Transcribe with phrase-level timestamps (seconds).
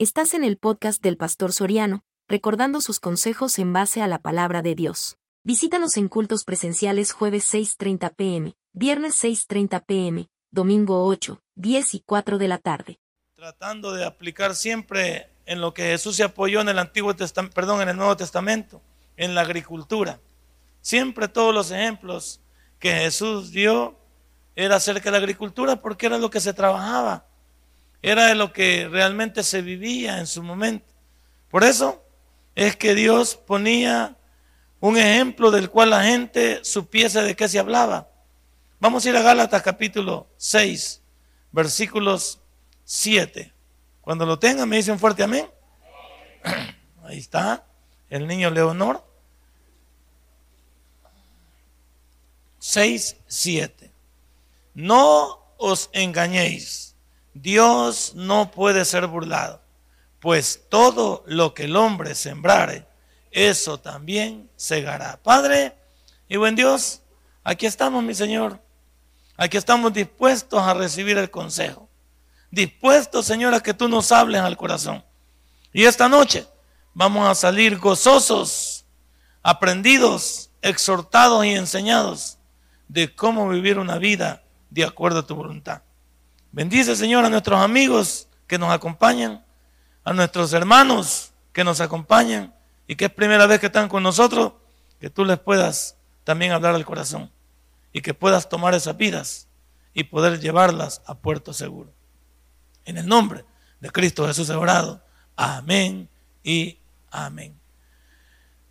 [0.00, 4.62] Estás en el podcast del Pastor Soriano, recordando sus consejos en base a la palabra
[4.62, 5.18] de Dios.
[5.42, 12.38] Visítanos en cultos presenciales jueves 6.30 pm, viernes 6.30 pm, domingo 8, 10 y 4
[12.38, 13.00] de la tarde.
[13.34, 17.80] Tratando de aplicar siempre en lo que Jesús se apoyó en el Antiguo Testamento, perdón,
[17.80, 18.80] en el Nuevo Testamento,
[19.16, 20.20] en la agricultura.
[20.80, 22.40] Siempre todos los ejemplos
[22.78, 23.98] que Jesús dio
[24.54, 27.26] era acerca de la agricultura porque era lo que se trabajaba
[28.02, 30.86] era de lo que realmente se vivía en su momento.
[31.50, 32.04] Por eso
[32.54, 34.16] es que Dios ponía
[34.80, 38.08] un ejemplo del cual la gente supiese de qué se hablaba.
[38.80, 41.02] Vamos a ir a Gálatas capítulo 6,
[41.50, 42.40] versículos
[42.84, 43.52] 7.
[44.00, 45.48] Cuando lo tengan me dicen fuerte amén.
[47.04, 47.64] Ahí está
[48.08, 49.04] el niño Leonor.
[52.60, 53.90] 6, 7.
[54.74, 56.87] No os engañéis
[57.42, 59.60] Dios no puede ser burlado,
[60.18, 62.86] pues todo lo que el hombre sembrare,
[63.30, 65.20] eso también segará.
[65.22, 65.76] Padre
[66.28, 67.02] y buen Dios,
[67.44, 68.60] aquí estamos, mi Señor.
[69.36, 71.88] Aquí estamos dispuestos a recibir el consejo.
[72.50, 75.04] Dispuestos, Señor, a que tú nos hables al corazón.
[75.72, 76.46] Y esta noche
[76.92, 78.84] vamos a salir gozosos,
[79.44, 82.38] aprendidos, exhortados y enseñados
[82.88, 85.82] de cómo vivir una vida de acuerdo a tu voluntad.
[86.52, 89.44] Bendice, Señor, a nuestros amigos que nos acompañan,
[90.04, 92.54] a nuestros hermanos que nos acompañan
[92.86, 94.54] y que es primera vez que están con nosotros,
[94.98, 97.30] que tú les puedas también hablar al corazón
[97.92, 99.48] y que puedas tomar esas vidas
[99.92, 101.92] y poder llevarlas a puerto seguro.
[102.84, 103.44] En el nombre
[103.80, 105.02] de Cristo Jesús orado.
[105.36, 106.08] Amén
[106.42, 106.78] y
[107.10, 107.58] amén.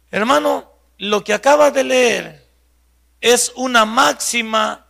[0.09, 2.47] Hermano, lo que acabas de leer
[3.22, 4.88] es una máxima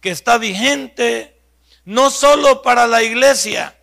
[0.00, 1.33] que está vigente
[1.84, 3.78] no solo para la iglesia,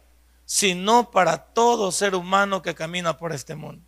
[0.45, 3.85] sino para todo ser humano que camina por este mundo.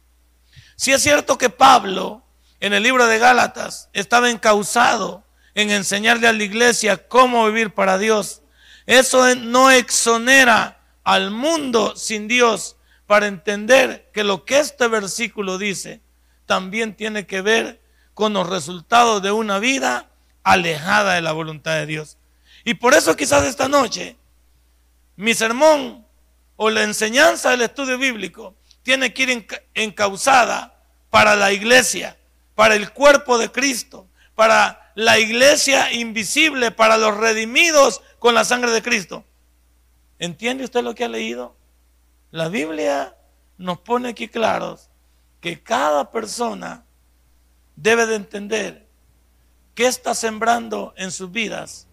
[0.75, 2.23] Si es cierto que Pablo,
[2.59, 5.23] en el libro de Gálatas, estaba encausado
[5.55, 8.41] en enseñarle a la iglesia cómo vivir para Dios.
[8.85, 12.77] Eso no exonera al mundo sin Dios
[13.07, 16.01] para entender que lo que este versículo dice
[16.45, 17.81] también tiene que ver
[18.13, 20.09] con los resultados de una vida
[20.43, 22.17] alejada de la voluntad de Dios.
[22.63, 24.17] Y por eso quizás esta noche
[25.15, 26.05] mi sermón
[26.55, 32.17] o la enseñanza del estudio bíblico tiene que ir encausada para la iglesia,
[32.55, 38.71] para el cuerpo de Cristo, para la iglesia invisible, para los redimidos con la sangre
[38.71, 39.23] de Cristo.
[40.19, 41.55] ¿Entiende usted lo que ha leído?
[42.31, 43.15] La Biblia
[43.57, 44.89] nos pone aquí claros
[45.39, 46.85] que cada persona
[47.75, 48.87] debe de entender
[49.75, 51.87] qué está sembrando en sus vidas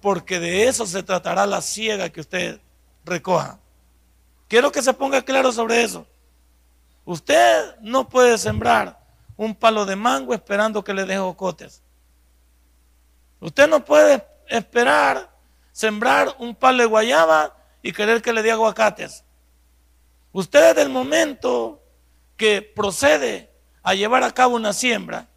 [0.00, 2.60] porque de eso se tratará la ciega que usted
[3.04, 3.58] recoja.
[4.48, 6.06] Quiero que se ponga claro sobre eso.
[7.04, 8.98] Usted no puede sembrar
[9.36, 11.82] un palo de mango esperando que le deje ocotes.
[13.40, 15.30] Usted no puede esperar
[15.72, 19.24] sembrar un palo de guayaba y querer que le dé aguacates.
[20.32, 21.82] Usted desde el momento
[22.36, 23.50] que procede
[23.82, 25.28] a llevar a cabo una siembra,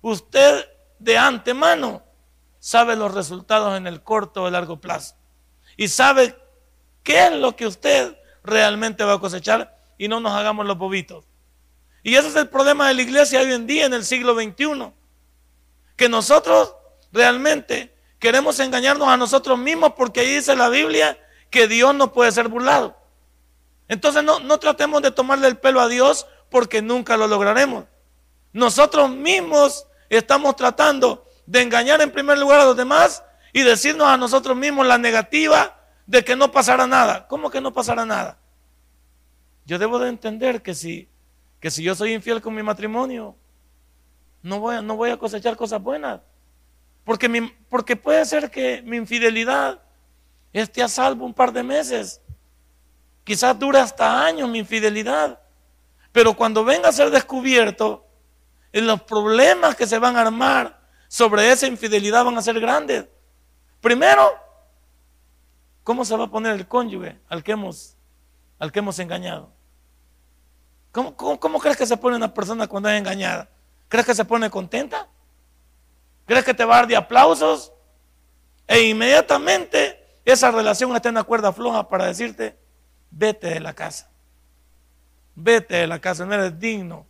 [0.00, 0.66] usted
[0.98, 2.02] de antemano
[2.58, 5.14] sabe los resultados en el corto o largo plazo.
[5.76, 6.36] Y sabe
[7.02, 11.24] qué es lo que usted realmente va a cosechar y no nos hagamos los bobitos.
[12.02, 14.92] Y ese es el problema de la iglesia hoy en día, en el siglo XXI.
[15.96, 16.74] Que nosotros
[17.12, 21.18] realmente queremos engañarnos a nosotros mismos porque ahí dice la Biblia
[21.50, 22.96] que Dios no puede ser burlado.
[23.88, 27.84] Entonces no, no tratemos de tomarle el pelo a Dios porque nunca lo lograremos.
[28.52, 34.18] Nosotros mismos estamos tratando de engañar en primer lugar a los demás y decirnos a
[34.18, 37.26] nosotros mismos la negativa de que no pasará nada.
[37.26, 38.38] ¿Cómo que no pasará nada?
[39.64, 41.08] Yo debo de entender que si,
[41.58, 43.34] que si yo soy infiel con mi matrimonio,
[44.42, 46.20] no voy no voy a cosechar cosas buenas.
[47.02, 49.80] Porque, mi, porque puede ser que mi infidelidad
[50.52, 52.20] esté a salvo un par de meses.
[53.24, 55.40] Quizás dure hasta años mi infidelidad.
[56.12, 58.06] Pero cuando venga a ser descubierto,
[58.70, 60.77] en los problemas que se van a armar
[61.08, 63.06] sobre esa infidelidad van a ser grandes.
[63.80, 64.30] Primero,
[65.82, 67.96] ¿cómo se va a poner el cónyuge al que hemos,
[68.58, 69.50] al que hemos engañado?
[70.92, 73.48] ¿Cómo, cómo, crees que se pone una persona cuando es engañada?
[73.88, 75.08] ¿Crees que se pone contenta?
[76.26, 77.72] ¿Crees que te va a dar de aplausos?
[78.66, 82.58] E inmediatamente esa relación está en una cuerda floja para decirte,
[83.10, 84.10] vete de la casa.
[85.34, 87.06] Vete de la casa, no eres digno.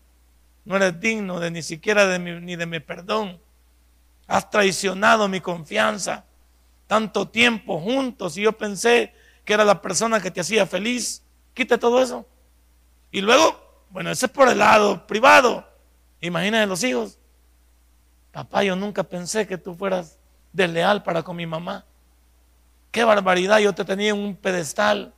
[0.65, 3.41] No eres digno de ni siquiera de ni de mi perdón.
[4.29, 6.25] Has traicionado mi confianza.
[6.87, 9.13] Tanto tiempo juntos y yo pensé
[9.45, 11.23] que era la persona que te hacía feliz.
[11.55, 12.27] Quite todo eso.
[13.11, 15.67] Y luego, bueno, ese es por el lado privado.
[16.21, 17.19] Imagínate los hijos.
[18.31, 20.19] Papá, yo nunca pensé que tú fueras
[20.53, 21.85] desleal para con mi mamá.
[22.91, 25.15] Qué barbaridad, yo te tenía en un pedestal.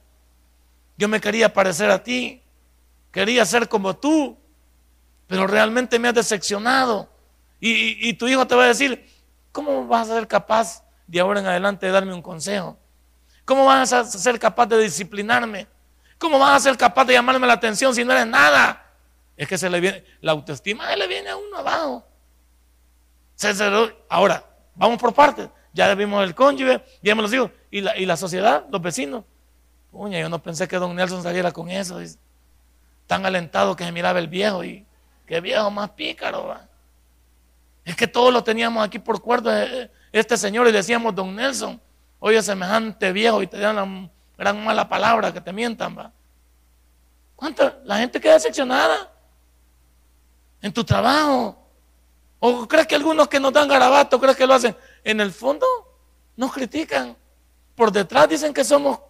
[0.96, 2.42] Yo me quería parecer a ti.
[3.10, 4.38] Quería ser como tú.
[5.26, 7.08] Pero realmente me has decepcionado.
[7.60, 9.06] Y, y tu hijo te va a decir,
[9.52, 12.78] ¿cómo vas a ser capaz de ahora en adelante de darme un consejo?
[13.44, 15.66] ¿Cómo vas a ser capaz de disciplinarme?
[16.18, 18.92] ¿Cómo vas a ser capaz de llamarme la atención si no eres nada?
[19.36, 22.04] Es que se le viene, la autoestima se le viene a uno abajo.
[24.08, 25.48] ahora, vamos por partes.
[25.72, 27.50] Ya vimos el cónyuge, ya me los digo.
[27.70, 29.24] ¿Y la, sociedad, los vecinos.
[29.90, 31.98] Puña, yo no pensé que don Nelson saliera con eso.
[33.06, 34.86] Tan alentado que se miraba el viejo y
[35.26, 36.54] qué viejo más pícaro.
[37.90, 39.50] Es que todos lo teníamos aquí por cuerdo
[40.12, 41.82] este señor y decíamos, don Nelson,
[42.20, 46.12] oye, semejante viejo y te dan la gran mala palabra que te mientan, va.
[47.34, 47.80] ¿Cuánta?
[47.82, 49.10] La gente queda decepcionada
[50.62, 51.66] en tu trabajo.
[52.38, 54.76] ¿O crees que algunos que nos dan garabato, crees que lo hacen?
[55.02, 55.66] En el fondo
[56.36, 57.16] nos critican.
[57.74, 59.00] Por detrás dicen que somos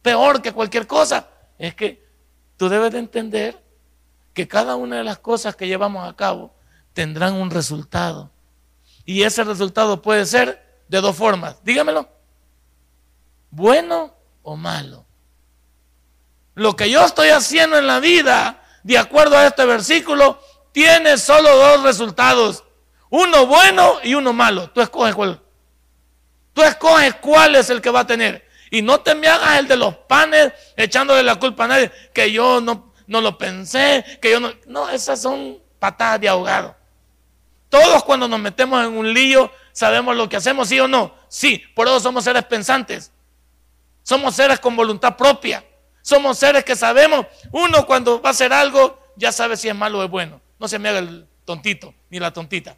[0.00, 1.28] peor que cualquier cosa.
[1.58, 2.06] Es que
[2.56, 3.60] tú debes de entender
[4.32, 6.54] que cada una de las cosas que llevamos a cabo
[6.94, 8.30] tendrán un resultado.
[9.04, 11.62] Y ese resultado puede ser de dos formas.
[11.62, 12.08] Dígamelo.
[13.50, 15.04] Bueno o malo.
[16.54, 20.40] Lo que yo estoy haciendo en la vida, de acuerdo a este versículo,
[20.72, 22.64] tiene solo dos resultados.
[23.10, 24.70] Uno bueno y uno malo.
[24.70, 25.40] Tú escoges cuál.
[26.52, 28.48] Tú escoges cuál es el que va a tener.
[28.70, 31.92] Y no te me hagas el de los panes echándole la culpa a nadie.
[32.12, 34.52] Que yo no, no lo pensé, que yo no...
[34.66, 36.76] No, esas son patadas de ahogado.
[37.74, 41.12] Todos cuando nos metemos en un lío sabemos lo que hacemos, sí o no.
[41.26, 43.10] Sí, por eso somos seres pensantes.
[44.04, 45.64] Somos seres con voluntad propia.
[46.00, 49.98] Somos seres que sabemos, uno cuando va a hacer algo, ya sabe si es malo
[49.98, 50.40] o es bueno.
[50.60, 52.76] No se me haga el tontito ni la tontita.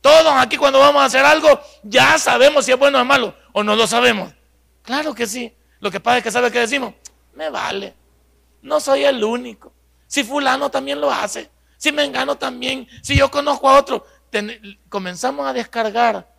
[0.00, 3.34] Todos aquí cuando vamos a hacer algo, ya sabemos si es bueno o es malo,
[3.52, 4.32] o no lo sabemos.
[4.82, 5.54] Claro que sí.
[5.80, 6.94] Lo que pasa es que sabe que decimos,
[7.34, 7.92] me vale.
[8.62, 9.74] No soy el único.
[10.06, 11.50] Si fulano también lo hace,
[11.84, 14.06] si me engano también, si yo conozco a otro,
[14.88, 16.34] comenzamos a descargar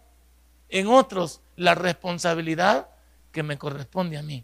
[0.69, 2.89] en otros la responsabilidad
[3.31, 4.43] que me corresponde a mí.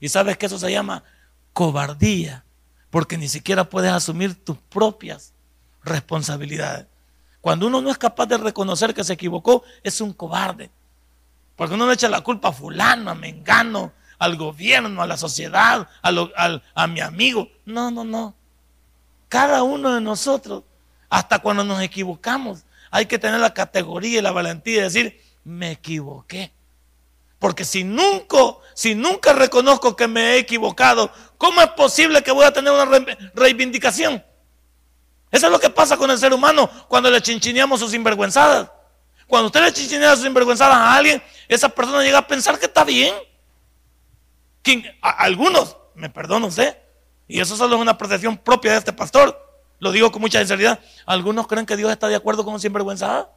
[0.00, 1.04] Y sabes que eso se llama
[1.52, 2.44] cobardía,
[2.90, 5.34] porque ni siquiera puedes asumir tus propias
[5.84, 6.88] responsabilidades.
[7.40, 10.68] Cuando uno no es capaz de reconocer que se equivocó, es un cobarde.
[11.54, 15.88] Porque uno no echa la culpa a fulano, a mengano, al gobierno, a la sociedad,
[16.02, 17.48] a, a mi amigo.
[17.66, 18.34] No, no, no.
[19.30, 20.64] Cada uno de nosotros,
[21.08, 25.70] hasta cuando nos equivocamos, hay que tener la categoría y la valentía de decir, me
[25.70, 26.52] equivoqué.
[27.38, 28.36] Porque si nunca,
[28.74, 33.06] si nunca reconozco que me he equivocado, ¿cómo es posible que voy a tener una
[33.32, 34.20] reivindicación?
[35.30, 38.68] Eso es lo que pasa con el ser humano cuando le chinchineamos sus sinvergüenzadas.
[39.28, 42.82] Cuando usted le chincinea sus sinvergüenzadas a alguien, esa persona llega a pensar que está
[42.82, 43.14] bien.
[45.00, 46.76] algunos, me perdona usted,
[47.30, 49.40] y eso solo es una percepción propia de este pastor,
[49.78, 53.30] lo digo con mucha sinceridad, algunos creen que Dios está de acuerdo con un sinvergüenzada.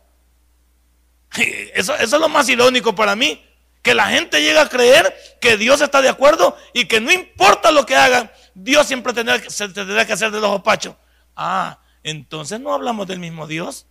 [1.74, 3.44] Eso, eso es lo más irónico para mí.
[3.82, 7.72] Que la gente llega a creer que Dios está de acuerdo y que no importa
[7.72, 10.96] lo que hagan, Dios siempre tendrá, se tendrá que hacer de los opachos.
[11.36, 13.88] Ah, entonces no hablamos del mismo Dios.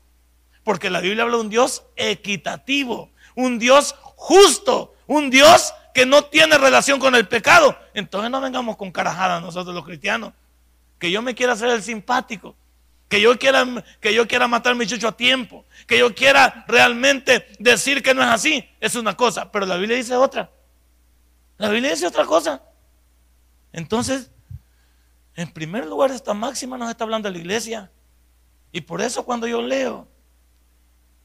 [0.65, 6.25] Porque la Biblia habla de un Dios equitativo, un Dios justo, un Dios que no
[6.25, 7.77] tiene relación con el pecado.
[7.95, 10.33] Entonces no vengamos con carajadas nosotros los cristianos.
[10.99, 12.57] Que yo me quiera hacer el simpático
[13.13, 13.67] que yo quiera,
[14.01, 18.15] que yo quiera matar a mi chucho a tiempo, que yo quiera realmente decir que
[18.15, 20.51] no es así, es una cosa, pero la Biblia dice otra.
[21.59, 22.63] La Biblia dice otra cosa.
[23.71, 24.31] Entonces,
[25.35, 27.93] en primer lugar, esta máxima nos está hablando de la iglesia.
[28.73, 30.09] Y por eso cuando yo leo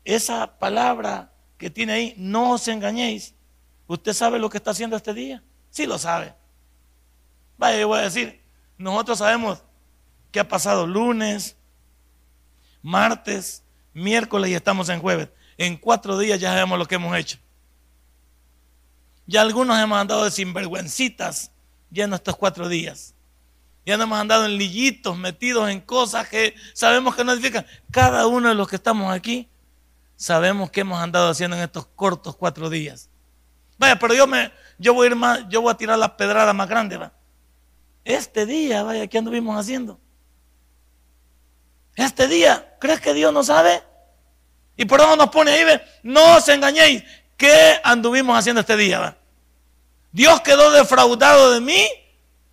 [0.03, 3.33] esa palabra que tiene ahí, no os engañéis,
[3.87, 5.43] ¿usted sabe lo que está haciendo este día?
[5.69, 6.35] Sí lo sabe.
[7.57, 8.41] Vaya, yo voy a decir,
[8.77, 9.63] nosotros sabemos
[10.31, 11.57] que ha pasado lunes,
[12.81, 13.63] martes,
[13.93, 15.29] miércoles y estamos en jueves.
[15.57, 17.39] En cuatro días ya sabemos lo que hemos hecho.
[19.25, 21.51] Ya algunos hemos andado de sinvergüencitas
[21.89, 23.15] ya en estos cuatro días.
[23.85, 27.65] Ya nos hemos andado en lillitos, metidos en cosas que sabemos que no edifican.
[27.89, 29.49] Cada uno de los que estamos aquí
[30.15, 33.09] sabemos que hemos andado haciendo en estos cortos cuatro días.
[33.77, 36.53] Vaya, pero yo me, yo voy a ir más, yo voy a tirar la pedrada
[36.53, 37.11] más grande, va.
[38.03, 39.99] Este día, vaya, ¿qué anduvimos haciendo?
[41.95, 43.83] Este día, ¿crees que Dios no sabe?
[44.77, 45.81] Y por eso nos pone ahí, ¿ve?
[46.03, 47.03] no os engañéis.
[47.35, 48.99] ¿Qué anduvimos haciendo este día?
[48.99, 49.17] ¿va?
[50.11, 51.87] ¿Dios quedó defraudado de mí?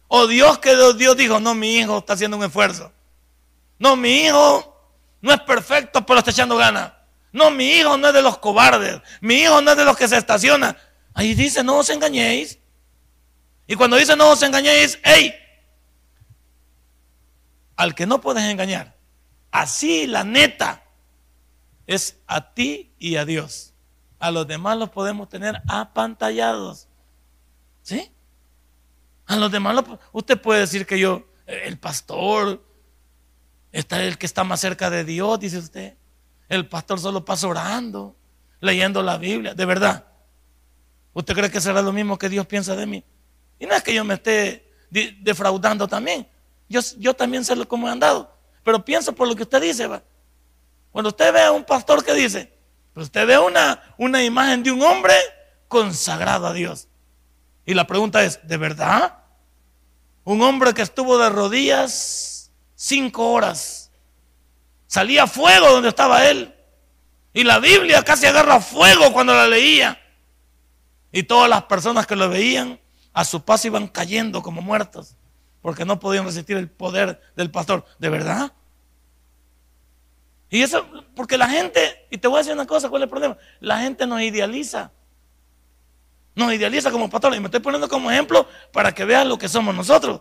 [0.08, 2.92] O Dios que Dios dijo, no, mi hijo está haciendo un esfuerzo.
[3.78, 4.74] No, mi hijo
[5.20, 6.92] no es perfecto, pero está echando ganas.
[7.32, 9.00] No, mi hijo no es de los cobardes.
[9.20, 10.76] Mi hijo no es de los que se estaciona.
[11.14, 12.58] Ahí dice, no os engañéis.
[13.66, 15.34] Y cuando dice no os engañéis, hey,
[17.76, 18.96] al que no puedes engañar,
[19.50, 20.84] así la neta,
[21.86, 23.72] es a ti y a Dios.
[24.18, 26.88] A los demás los podemos tener apantallados.
[27.82, 28.10] ¿Sí?
[29.26, 32.64] A los demás, usted puede decir que yo, el pastor,
[33.72, 35.96] está el que está más cerca de Dios, dice usted.
[36.48, 38.16] El pastor solo pasa orando,
[38.60, 40.06] leyendo la Biblia, de verdad.
[41.14, 43.04] ¿Usted cree que será lo mismo que Dios piensa de mí?
[43.58, 46.28] Y no es que yo me esté defraudando también.
[46.68, 48.36] Yo, yo también sé cómo he andado.
[48.62, 50.02] Pero pienso por lo que usted dice, va.
[50.90, 52.52] Cuando usted ve a un pastor que dice,
[52.92, 55.14] pues usted ve una, una imagen de un hombre
[55.68, 56.88] consagrado a Dios.
[57.64, 59.18] Y la pregunta es, ¿de verdad?
[60.24, 63.90] Un hombre que estuvo de rodillas cinco horas.
[64.86, 66.54] Salía fuego donde estaba él.
[67.32, 70.00] Y la Biblia casi agarra fuego cuando la leía.
[71.14, 72.80] Y todas las personas que lo veían
[73.12, 75.14] a su paso iban cayendo como muertos.
[75.62, 77.84] Porque no podían resistir el poder del pastor.
[78.00, 78.52] ¿De verdad?
[80.50, 83.10] Y eso, porque la gente, y te voy a decir una cosa, ¿cuál es el
[83.10, 83.38] problema?
[83.60, 84.90] La gente nos idealiza.
[86.34, 87.36] Nos idealiza como pastores.
[87.36, 90.20] Y me estoy poniendo como ejemplo para que vean lo que somos nosotros.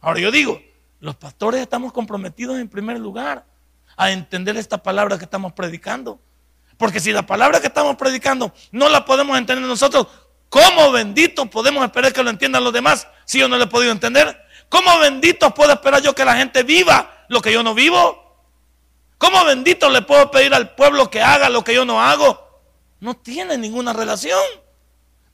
[0.00, 0.62] Ahora yo digo,
[1.00, 3.44] los pastores estamos comprometidos en primer lugar
[3.96, 6.20] a entender esta palabra que estamos predicando.
[6.80, 10.06] Porque si la palabra que estamos predicando no la podemos entender nosotros,
[10.48, 13.92] ¿cómo benditos podemos esperar que lo entiendan los demás si yo no lo he podido
[13.92, 14.34] entender?
[14.70, 18.48] ¿Cómo benditos puedo esperar yo que la gente viva lo que yo no vivo?
[19.18, 22.62] ¿Cómo bendito le puedo pedir al pueblo que haga lo que yo no hago?
[22.98, 24.40] No tiene ninguna relación.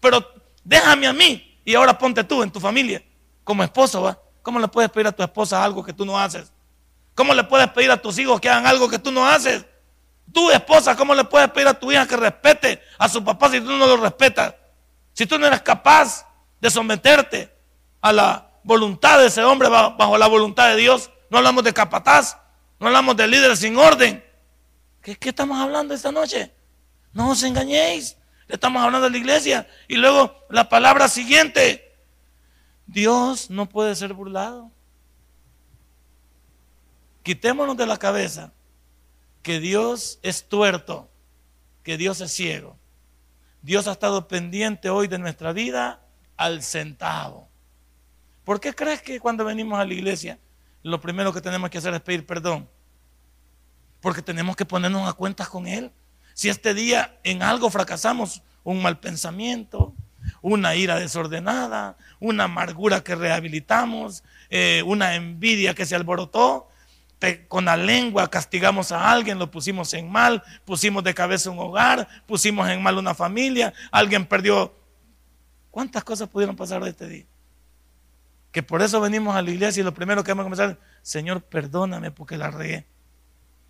[0.00, 0.29] Pero
[0.65, 3.05] déjame a mí y ahora ponte tú en tu familia
[3.45, 4.19] como esposo, ¿va?
[4.43, 6.53] ¿Cómo le puedes pedir a tu esposa algo que tú no haces?
[7.15, 9.65] ¿Cómo le puedes pedir a tus hijos que hagan algo que tú no haces?
[10.37, 13.59] Tu esposa, ¿cómo le puedes pedir a tu hija que respete a su papá si
[13.59, 14.55] tú no lo respetas?
[15.14, 16.26] Si tú no eres capaz
[16.61, 17.57] de someterte
[18.02, 22.37] a la voluntad de ese hombre bajo la voluntad de Dios, no hablamos de capataz,
[22.78, 24.23] no hablamos de líderes sin orden.
[25.00, 26.52] ¿Qué, ¿Qué, estamos hablando esta noche?
[27.14, 28.19] No os engañéis.
[28.47, 29.66] Estamos hablando de la iglesia.
[29.88, 31.97] Y luego la palabra siguiente.
[32.87, 34.71] Dios no puede ser burlado.
[37.23, 38.52] Quitémonos de la cabeza
[39.47, 41.09] que Dios es tuerto,
[41.85, 42.76] que Dios es ciego.
[43.62, 46.03] Dios ha estado pendiente hoy de nuestra vida
[46.37, 47.49] al centavo.
[48.43, 50.41] ¿Por qué crees que cuando venimos a la iglesia
[50.83, 52.69] lo primero que tenemos que hacer es pedir perdón?
[54.00, 55.93] Porque tenemos que ponernos a cuentas con Él.
[56.35, 59.95] Si este día en algo fracasamos, un mal pensamiento,
[60.43, 66.69] una ira desordenada, una amargura que rehabilitamos, eh, una envidia que se alborotó,
[67.49, 72.07] con la lengua castigamos a alguien, lo pusimos en mal, pusimos de cabeza un hogar,
[72.27, 74.75] pusimos en mal una familia, alguien perdió.
[75.71, 77.25] ¿Cuántas cosas pudieron pasar este día?
[78.53, 81.43] Que por eso venimos a la iglesia y lo primero que vamos a comenzar, Señor,
[81.43, 82.87] perdóname porque la regué.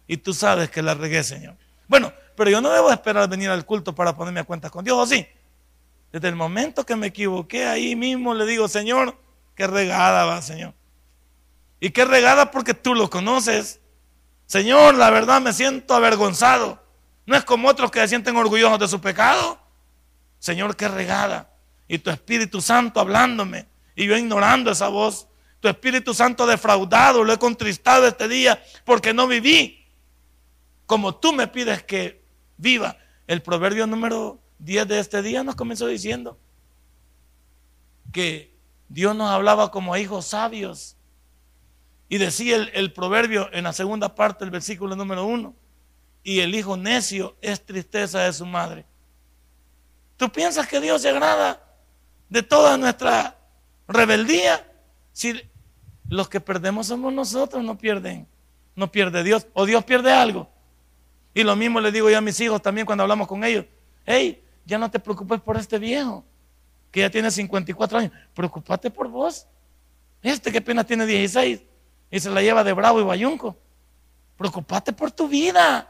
[0.07, 1.57] Y tú sabes que la regué, Señor.
[1.89, 4.97] Bueno, pero yo no debo esperar venir al culto para ponerme a cuentas con Dios,
[4.97, 5.27] ¿o sí?
[6.13, 9.19] Desde el momento que me equivoqué, ahí mismo le digo, Señor,
[9.55, 10.75] qué regada va, Señor.
[11.81, 13.81] Y qué regada porque tú lo conoces.
[14.47, 16.83] Señor, la verdad me siento avergonzado.
[17.27, 19.59] No es como otros que se sienten orgullosos de su pecado.
[20.39, 21.51] Señor, qué regada.
[21.89, 23.67] Y tu Espíritu Santo hablándome.
[23.95, 25.29] Y yo ignorando esa voz.
[25.61, 27.25] Tu Espíritu Santo defraudado.
[27.25, 29.87] Lo he contristado este día porque no viví
[30.87, 32.25] como tú me pides que
[32.57, 32.97] viva.
[33.27, 36.39] El proverbio número 10 de este día nos comenzó diciendo
[38.13, 38.57] que
[38.89, 40.96] Dios nos hablaba como hijos sabios.
[42.09, 45.55] Y decía el, proverbio en la segunda parte del versículo número 1,
[46.23, 48.85] y el hijo necio es tristeza de su madre.
[50.17, 51.63] ¿Tú piensas que Dios se agrada
[52.29, 53.37] de toda nuestra
[53.89, 54.73] rebeldía?
[55.13, 55.41] Si
[56.09, 58.27] los que perdemos somos nosotros, no pierden,
[58.77, 60.49] no pierde Dios, o Dios pierde algo.
[61.35, 63.67] Y lo mismo le digo yo a mis hijos también cuando hablamos con ellos.
[64.05, 66.25] Hey, ya no te preocupes por este viejo,
[66.91, 68.13] que ya tiene 54 años.
[68.33, 69.47] Preocupate por vos.
[70.23, 71.63] Este que apenas tiene 16
[72.11, 73.57] y se la lleva de bravo y bayunco.
[74.37, 75.89] Preocupate por tu vida,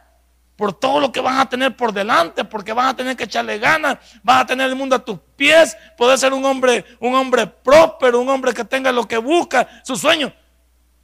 [0.56, 3.58] por todo lo que vas a tener por delante, porque vas a tener que echarle
[3.58, 7.46] ganas, vas a tener el mundo a tus pies, puedes ser un hombre, un hombre
[7.46, 10.32] próspero, un hombre que tenga lo que busca, su sueño.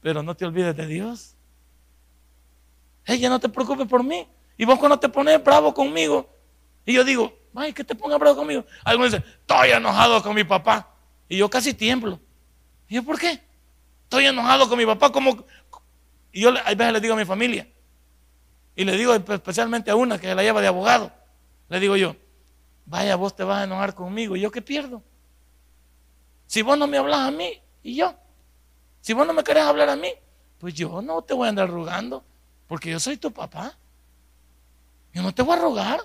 [0.01, 1.37] Pero no te olvides de Dios.
[3.05, 4.27] Ella no te preocupes por mí.
[4.57, 6.29] Y vos cuando te pones bravo conmigo,
[6.85, 8.65] y yo digo, ay, que te ponga bravo conmigo.
[8.85, 10.89] Algunos dicen, estoy enojado con mi papá.
[11.29, 12.21] Y yo casi tiemblo.
[12.89, 13.41] Y yo, ¿por qué?
[14.13, 15.47] Estoy enojado con mi papá, como...
[16.33, 17.67] Y yo a veces le digo a mi familia,
[18.77, 21.11] y le digo especialmente a una que la lleva de abogado,
[21.71, 22.15] le digo yo,
[22.85, 25.03] vaya, vos te vas a enojar conmigo, ¿y yo qué pierdo?
[26.45, 28.15] Si vos no me hablas a mí, y yo,
[29.01, 30.13] si vos no me querés hablar a mí,
[30.59, 32.23] pues yo no te voy a andar rogando,
[32.67, 33.79] porque yo soy tu papá.
[35.15, 36.01] Yo no te voy a rogar.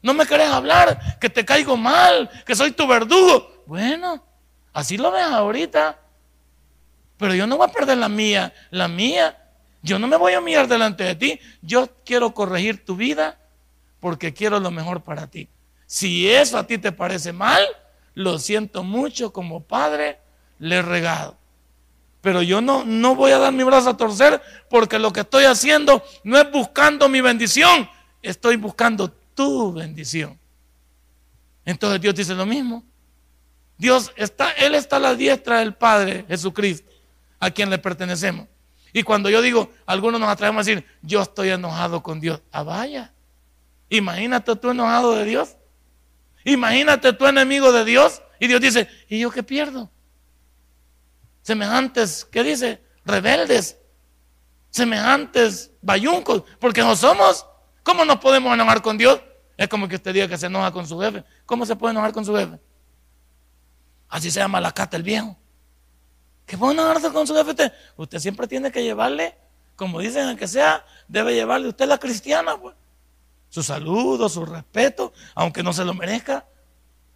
[0.00, 3.64] No me querés hablar, que te caigo mal, que soy tu verdugo.
[3.66, 4.24] Bueno,
[4.72, 6.01] así lo ves ahorita.
[7.22, 9.38] Pero yo no voy a perder la mía, la mía.
[9.80, 11.38] Yo no me voy a mirar delante de ti.
[11.60, 13.38] Yo quiero corregir tu vida
[14.00, 15.48] porque quiero lo mejor para ti.
[15.86, 17.64] Si eso a ti te parece mal,
[18.14, 20.18] lo siento mucho como padre,
[20.58, 21.36] le he regado.
[22.22, 25.44] Pero yo no, no voy a dar mi brazo a torcer porque lo que estoy
[25.44, 27.88] haciendo no es buscando mi bendición,
[28.20, 30.36] estoy buscando tu bendición.
[31.64, 32.82] Entonces Dios dice lo mismo.
[33.78, 36.91] Dios está, Él está a la diestra del Padre Jesucristo,
[37.42, 38.46] a quien le pertenecemos.
[38.92, 42.40] Y cuando yo digo, algunos nos atrevemos a decir, yo estoy enojado con Dios.
[42.52, 43.12] Ah, vaya.
[43.88, 45.56] Imagínate tú enojado de Dios.
[46.44, 48.22] Imagínate tú enemigo de Dios.
[48.38, 49.90] Y Dios dice, ¿y yo qué pierdo?
[51.42, 52.80] Semejantes, ¿qué dice?
[53.04, 53.76] Rebeldes.
[54.70, 56.44] Semejantes bayuncos.
[56.60, 57.44] Porque no somos.
[57.82, 59.20] ¿Cómo nos podemos enojar con Dios?
[59.56, 61.24] Es como que usted diga que se enoja con su jefe.
[61.44, 62.60] ¿Cómo se puede enojar con su jefe?
[64.08, 65.41] Así se llama la cata el viejo.
[66.46, 68.18] ¿Qué puede enojarse con su jefe usted?
[68.18, 69.36] Siempre tiene que llevarle,
[69.76, 72.74] como dicen, que sea, debe llevarle usted la cristiana, pues.
[73.48, 76.46] Su saludo, su respeto, aunque no se lo merezca.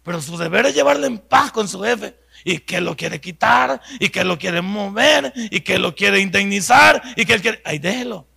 [0.03, 2.17] Pero su deber es llevarle en paz con su jefe.
[2.45, 7.01] Y que lo quiere quitar, y que lo quiere mover, y que lo quiere indemnizar,
[7.15, 7.61] y que él quiere.
[7.65, 8.27] Ay, déjelo.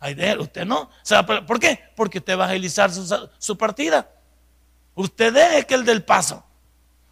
[0.00, 0.42] Ay, déjelo.
[0.42, 0.90] Usted no.
[1.46, 1.80] ¿Por qué?
[1.96, 4.10] Porque usted va a agilizar su, su partida.
[4.94, 6.44] Usted deje que el del paso.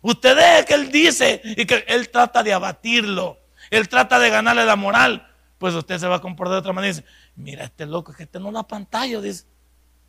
[0.06, 3.40] Usted deje que él dice y que él trata de abatirlo.
[3.70, 5.26] Él trata de ganarle la moral.
[5.58, 8.22] Pues usted se va a comportar de otra manera y dice, mira, este loco, que
[8.22, 9.46] este no la pantalla, dice.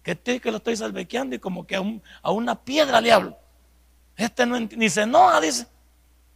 [0.03, 3.39] Que este que lo estoy salvequeando y como que a, una piedra le hablo.
[4.15, 5.65] Este no, ni se enoja, dice.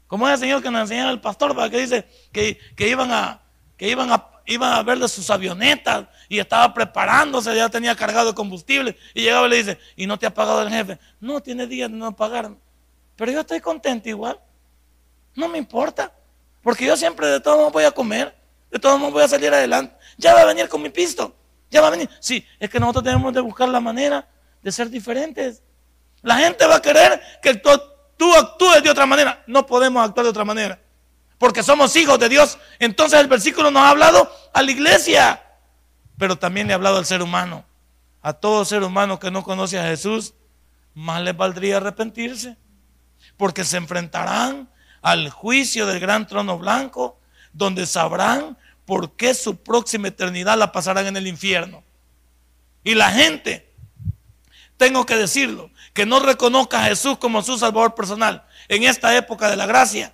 [0.07, 3.43] Como es el Señor que nos enseñaba el pastor, para que dice que, iban a,
[3.77, 8.29] que iban a, iban a ver de sus avionetas y estaba preparándose, ya tenía cargado
[8.29, 8.97] de combustible.
[9.13, 10.97] Y llegaba y le dice, ¿y no te ha pagado el jefe?
[11.19, 12.57] No, tiene días de no pagarme.
[13.21, 14.39] Pero yo estoy contento igual.
[15.35, 16.11] No me importa.
[16.63, 18.35] Porque yo siempre de todos modos voy a comer.
[18.71, 19.95] De todos modos voy a salir adelante.
[20.17, 21.35] Ya va a venir con mi pisto.
[21.69, 22.09] Ya va a venir.
[22.19, 24.27] Sí, es que nosotros tenemos de buscar la manera
[24.63, 25.61] de ser diferentes.
[26.23, 27.69] La gente va a querer que tú,
[28.17, 29.43] tú actúes de otra manera.
[29.45, 30.81] No podemos actuar de otra manera.
[31.37, 32.57] Porque somos hijos de Dios.
[32.79, 35.43] Entonces el versículo nos ha hablado a la iglesia.
[36.17, 37.65] Pero también le ha hablado al ser humano.
[38.23, 40.33] A todo ser humano que no conoce a Jesús,
[40.95, 42.57] más les valdría arrepentirse
[43.41, 44.69] porque se enfrentarán
[45.01, 47.19] al juicio del gran trono blanco,
[47.53, 51.83] donde sabrán por qué su próxima eternidad la pasarán en el infierno.
[52.83, 53.73] Y la gente,
[54.77, 59.49] tengo que decirlo, que no reconozca a Jesús como su Salvador personal en esta época
[59.49, 60.13] de la gracia,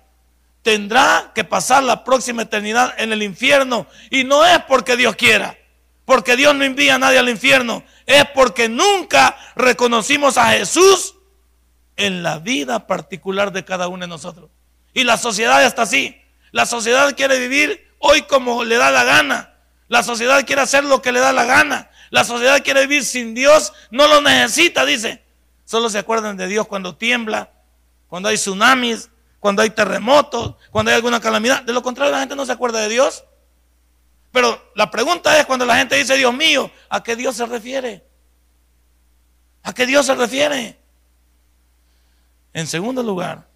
[0.62, 3.86] tendrá que pasar la próxima eternidad en el infierno.
[4.08, 5.54] Y no es porque Dios quiera,
[6.06, 11.16] porque Dios no envía a nadie al infierno, es porque nunca reconocimos a Jesús
[11.98, 14.48] en la vida particular de cada uno de nosotros.
[14.94, 16.18] Y la sociedad está así.
[16.52, 19.54] La sociedad quiere vivir hoy como le da la gana.
[19.88, 21.90] La sociedad quiere hacer lo que le da la gana.
[22.10, 23.72] La sociedad quiere vivir sin Dios.
[23.90, 25.22] No lo necesita, dice.
[25.64, 27.50] Solo se acuerdan de Dios cuando tiembla,
[28.06, 31.62] cuando hay tsunamis, cuando hay terremotos, cuando hay alguna calamidad.
[31.62, 33.24] De lo contrario, la gente no se acuerda de Dios.
[34.32, 38.04] Pero la pregunta es cuando la gente dice, Dios mío, ¿a qué Dios se refiere?
[39.62, 40.78] ¿A qué Dios se refiere?
[42.58, 43.48] En segundo lugar,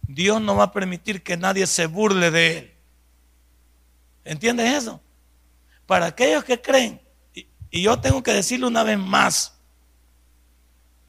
[0.00, 2.72] Dios no va a permitir que nadie se burle de Él.
[4.24, 4.98] ¿Entiendes eso?
[5.84, 7.02] Para aquellos que creen,
[7.34, 9.58] y, yo tengo que decirlo una vez más,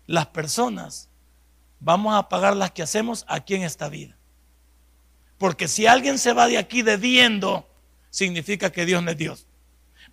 [0.07, 1.07] las personas
[1.79, 4.17] vamos a pagar las que hacemos aquí en esta vida.
[5.37, 7.65] Porque si alguien se va de aquí debiendo,
[8.09, 9.47] significa que Dios no es Dios.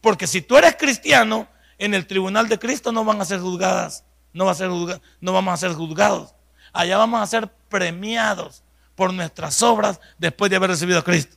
[0.01, 4.05] Porque si tú eres cristiano, en el tribunal de Cristo no van a ser juzgadas,
[4.33, 6.34] no, va a ser no vamos a ser juzgados
[6.75, 8.63] allá vamos a ser premiados
[8.95, 11.37] por nuestras obras después de haber recibido a Cristo.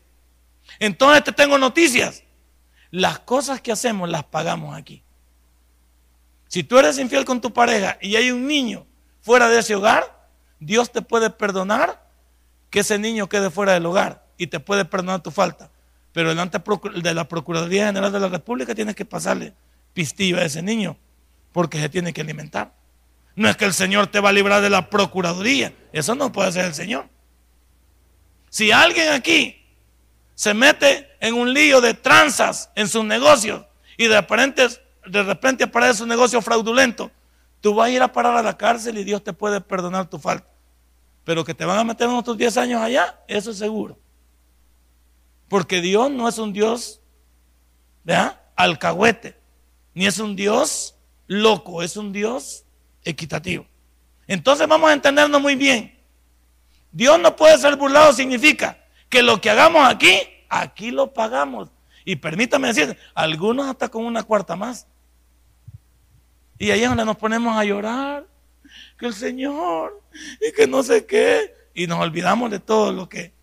[0.80, 2.24] Entonces te tengo noticias.
[2.92, 5.04] Las cosas que hacemos las pagamos aquí.
[6.48, 8.86] Si tú eres infiel con tu pareja y hay un niño
[9.22, 12.06] fuera de ese hogar, Dios te puede perdonar
[12.70, 15.70] que ese niño quede fuera del hogar y te puede perdonar tu falta.
[16.14, 16.60] Pero delante
[17.02, 19.54] de la Procuraduría General de la República tienes que pasarle
[19.94, 20.98] pistillo a ese niño
[21.52, 22.74] porque se tiene que alimentar.
[23.38, 25.72] No es que el Señor te va a librar de la procuraduría.
[25.94, 27.08] Eso no puede ser el Señor.
[28.50, 29.64] Si alguien aquí
[30.34, 33.64] se mete en un lío de tranzas en sus negocios
[33.96, 37.12] y de repente, aparece un negocio fraudulento,
[37.62, 40.18] tú vas a ir a parar a la cárcel y Dios te puede perdonar tu
[40.18, 40.50] falta.
[41.24, 44.00] Pero que te van a meter otros 10 años allá, eso es seguro.
[45.48, 47.02] Porque Dios no es un Dios,
[48.04, 48.42] ¿verdad?
[48.56, 49.40] Alcahuete,
[49.94, 50.96] ni es un Dios
[51.28, 52.64] loco, es un Dios
[53.10, 53.66] equitativo.
[54.28, 55.98] Entonces vamos a entendernos muy bien.
[56.92, 58.78] Dios no puede ser burlado significa
[59.10, 61.70] que lo que hagamos aquí, aquí lo pagamos.
[62.04, 64.88] Y permítame decir, algunos hasta con una cuarta más.
[66.58, 68.26] Y ahí es donde nos ponemos a llorar,
[68.98, 70.02] que el Señor,
[70.42, 73.34] y que no sé qué, y nos olvidamos de todo lo que,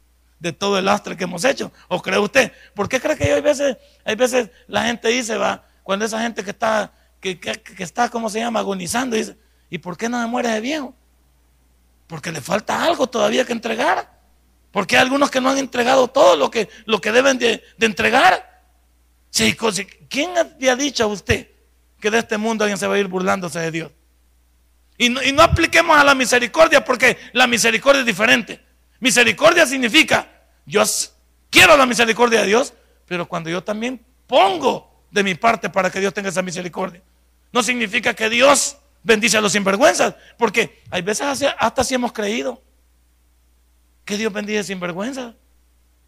[0.41, 1.73] de todo el lastre que hemos hecho.
[1.89, 2.53] ¿O cree usted?
[2.75, 6.43] ¿Por qué cree que hay veces, hay veces la gente dice, va, cuando esa gente
[6.43, 9.37] que está, que, que, está, ¿cómo se llama?, agonizando, dice,
[9.71, 10.95] ¿y por qué no muere de viejo?
[12.07, 14.13] Porque le falta algo todavía que entregar.
[14.71, 18.63] Porque hay algunos que no han entregado todo lo que, lo que deben de, entregar.
[20.09, 21.49] ¿Quién le ha dicho a usted
[22.01, 23.93] que de este mundo alguien se va a ir burlándose de Dios?
[24.99, 28.61] Y no, y no apliquemos a la misericordia porque la misericordia es diferente.
[29.01, 30.29] Misericordia significa,
[30.67, 30.83] yo
[31.51, 32.75] quiero la misericordia de Dios,
[33.07, 37.01] pero cuando yo también pongo de mi parte para que Dios tenga esa misericordia.
[37.53, 42.61] No significa que Dios bendice a los sinvergüenzas, porque hay veces hasta así hemos creído.
[44.05, 45.37] Que Dios bendiga sin vergüenza.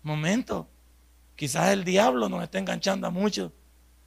[0.02, 0.68] Momento.
[1.36, 3.52] Quizás el diablo nos está enganchando a muchos,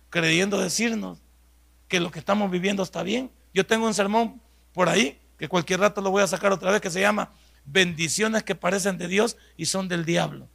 [0.10, 1.19] creyendo decirnos
[1.88, 3.32] que lo que estamos viviendo está bien.
[3.54, 4.41] Yo tengo un sermón
[4.73, 7.32] por ahí, que cualquier rato lo voy a sacar otra vez, que se llama
[7.65, 10.47] Bendiciones que parecen de Dios y son del diablo.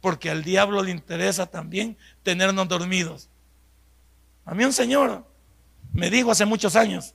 [0.00, 3.28] Porque al diablo le interesa también tenernos dormidos.
[4.44, 5.24] A mí un señor
[5.92, 7.14] me dijo hace muchos años,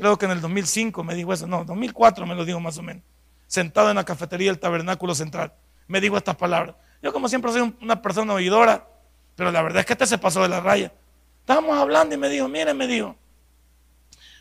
[0.00, 2.82] creo que en el 2005 me dijo eso, no, 2004 me lo dijo más o
[2.82, 3.04] menos
[3.50, 5.52] sentado en la cafetería del Tabernáculo Central.
[5.88, 6.76] Me dijo estas palabras.
[7.02, 8.88] Yo como siempre soy una persona oidora,
[9.34, 10.92] pero la verdad es que este se pasó de la raya.
[11.40, 13.16] Estábamos hablando y me dijo, mire, me dijo,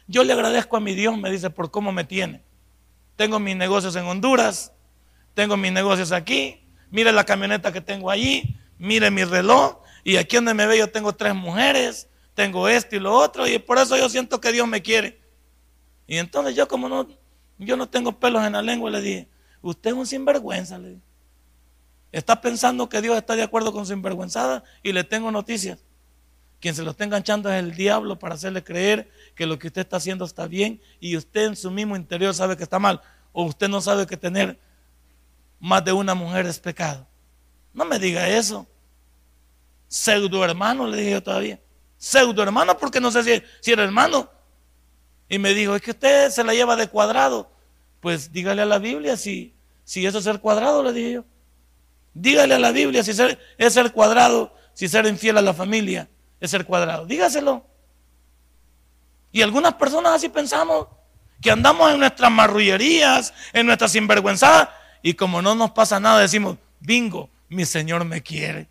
[0.06, 2.43] yo le agradezco a mi Dios, me dice, por cómo me tiene.
[3.15, 4.74] Tengo mis negocios en Honduras,
[5.34, 10.36] tengo mis negocios aquí, mire la camioneta que tengo allí, mire mi reloj, y aquí
[10.36, 13.98] donde me ve yo tengo tres mujeres, tengo esto y lo otro, y por eso
[13.98, 15.18] yo siento que Dios me quiere.
[16.10, 17.08] Y entonces yo como no,
[17.60, 19.28] yo no tengo pelos en la lengua, le dije,
[19.62, 21.02] usted es un sinvergüenza, le dije.
[22.12, 25.86] Está pensando que Dios está de acuerdo con su sinvergüenzada y le tengo noticias.
[26.60, 29.82] Quien se lo está enganchando es el diablo para hacerle creer que lo que usted
[29.82, 33.02] está haciendo está bien y usted en su mismo interior sabe que está mal.
[33.32, 34.60] O usted no sabe que tener
[35.60, 37.06] más de una mujer es pecado.
[37.72, 38.65] No me diga eso.
[39.88, 41.62] Pseudo hermano, le dije yo todavía.
[42.00, 44.38] Pseudo hermano, porque no sé si, si era hermano.
[45.30, 47.52] Y me dijo, es que usted se la lleva de cuadrado.
[48.02, 51.26] Pues dígale a la Biblia si, si eso es ser cuadrado, le dije yo.
[52.13, 56.52] Dígale a la Biblia si es ser cuadrado, si ser infiel a la familia es
[56.52, 57.06] ser cuadrado.
[57.06, 57.65] Dígaselo.
[59.32, 60.88] Y algunas personas así pensamos,
[61.42, 64.70] que andamos en nuestras marrullerías, en nuestras sinvergüenzadas,
[65.02, 68.68] y como no nos pasa nada, decimos, bingo, mi Señor me quiere.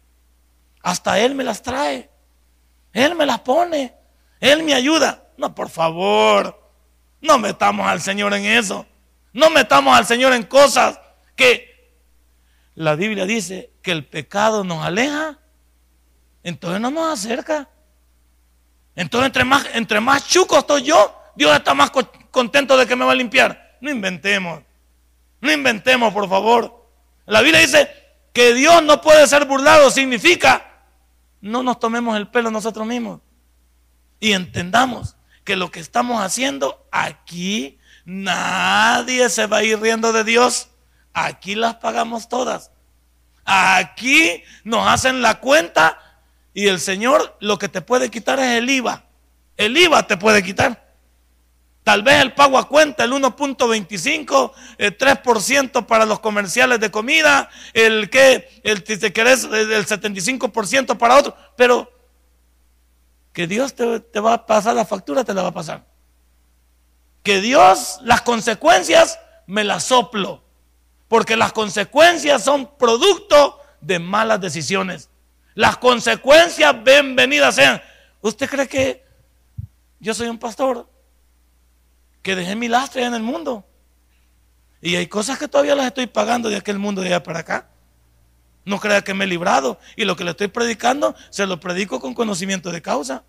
[0.82, 2.10] Hasta Él me las trae.
[2.92, 3.94] Él me las pone.
[4.40, 5.24] Él me ayuda.
[5.38, 6.60] No, por favor,
[7.20, 8.84] no metamos al Señor en eso.
[9.32, 11.00] No metamos al Señor en cosas
[11.36, 11.94] que
[12.74, 15.38] la Biblia dice que el pecado nos aleja,
[16.42, 17.68] entonces no nos acerca.
[18.96, 21.92] Entonces entre más, entre más chuco estoy yo, Dios está más
[22.32, 23.78] contento de que me va a limpiar.
[23.80, 24.62] No inventemos,
[25.40, 26.90] no inventemos, por favor.
[27.26, 27.88] La Biblia dice
[28.32, 30.64] que Dios no puede ser burlado, significa
[31.40, 33.20] no nos tomemos el pelo nosotros mismos
[34.18, 35.14] y entendamos
[35.48, 40.68] que lo que estamos haciendo aquí, nadie se va a ir riendo de Dios.
[41.14, 42.70] Aquí las pagamos todas.
[43.46, 45.98] Aquí nos hacen la cuenta
[46.52, 49.04] y el Señor lo que te puede quitar es el IVA.
[49.56, 50.86] El IVA te puede quitar.
[51.82, 57.48] Tal vez el pago a cuenta, el 1.25, el 3% para los comerciales de comida,
[57.72, 61.34] el que, el, si te querés, el 75% para otro.
[61.56, 61.90] Pero
[63.38, 65.86] que Dios te, va a pasar la factura, te la va a pasar.
[67.22, 70.42] Que Dios, las consecuencias, me las soplo.
[71.06, 75.08] Porque las consecuencias son producto de malas decisiones.
[75.54, 77.80] Las consecuencias, bienvenidas sean.
[78.22, 79.06] ¿Usted cree que
[80.00, 80.90] yo soy un pastor?
[82.22, 83.64] Que dejé mi lastre en el mundo.
[84.82, 87.68] Y hay cosas que todavía las estoy pagando de aquel mundo de allá para acá.
[88.64, 89.78] No crea que me he librado.
[89.96, 93.24] Y lo que le estoy predicando, se lo predico con conocimiento de causa.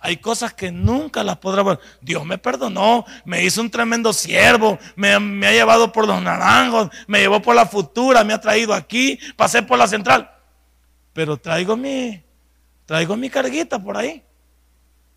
[0.00, 1.80] Hay cosas que nunca las podrá ver.
[2.00, 7.18] Dios me perdonó, me hizo un tremendo siervo, me, ha llevado por los naranjos, me
[7.18, 10.30] llevó por la futura, me ha traído aquí, pasé por la central.
[11.12, 12.22] Pero traigo mi,
[12.86, 14.22] traigo mi carguita por ahí.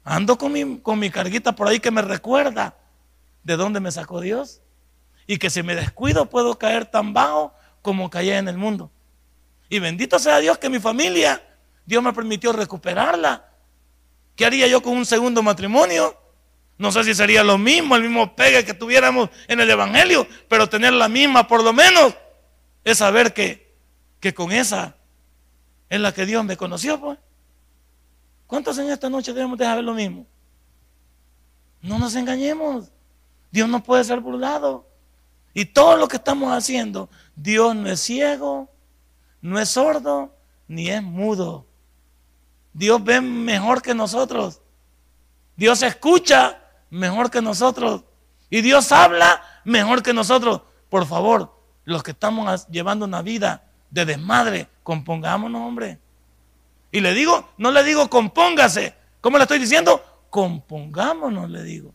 [0.03, 2.75] Ando con mi, con mi carguita por ahí que me recuerda
[3.43, 4.61] de dónde me sacó Dios.
[5.27, 8.91] Y que si me descuido puedo caer tan bajo como caí en el mundo.
[9.69, 11.41] Y bendito sea Dios que mi familia,
[11.85, 13.51] Dios me permitió recuperarla
[14.35, 16.17] ¿Qué haría yo con un segundo matrimonio?
[16.77, 20.67] No sé si sería lo mismo, el mismo pegue que tuviéramos en el Evangelio, pero
[20.67, 22.15] tener la misma por lo menos
[22.83, 23.75] es saber que,
[24.19, 24.95] que con esa
[25.89, 26.99] es la que Dios me conoció.
[26.99, 27.19] Pues.
[28.47, 30.25] ¿Cuántos en esta noche debemos de saber lo mismo?
[31.81, 32.89] No nos engañemos.
[33.51, 34.87] Dios no puede ser burlado.
[35.53, 38.69] Y todo lo que estamos haciendo, Dios no es ciego,
[39.41, 40.35] no es sordo,
[40.67, 41.65] ni es mudo.
[42.73, 44.61] Dios ve mejor que nosotros.
[45.55, 48.03] Dios escucha mejor que nosotros.
[48.49, 50.61] Y Dios habla mejor que nosotros.
[50.89, 55.99] Por favor, los que estamos llevando una vida de desmadre, compongámonos, hombre.
[56.91, 58.95] Y le digo, no le digo compóngase.
[59.21, 60.03] ¿Cómo le estoy diciendo?
[60.29, 61.93] Compongámonos, le digo.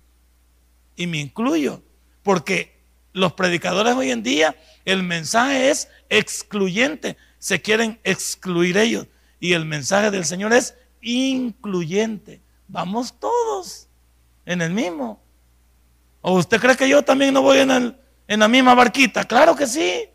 [0.97, 1.83] Y me incluyo.
[2.23, 2.75] Porque
[3.16, 7.16] los predicadores hoy en día, el mensaje es excluyente.
[7.38, 9.07] Se quieren excluir ellos.
[9.40, 12.42] Y el mensaje del Señor es incluyente.
[12.68, 13.88] Vamos todos
[14.44, 15.18] en el mismo.
[16.20, 17.98] ¿O usted cree que yo también no voy en,
[18.29, 19.24] en la misma barquita?
[19.24, 20.11] Claro que sí.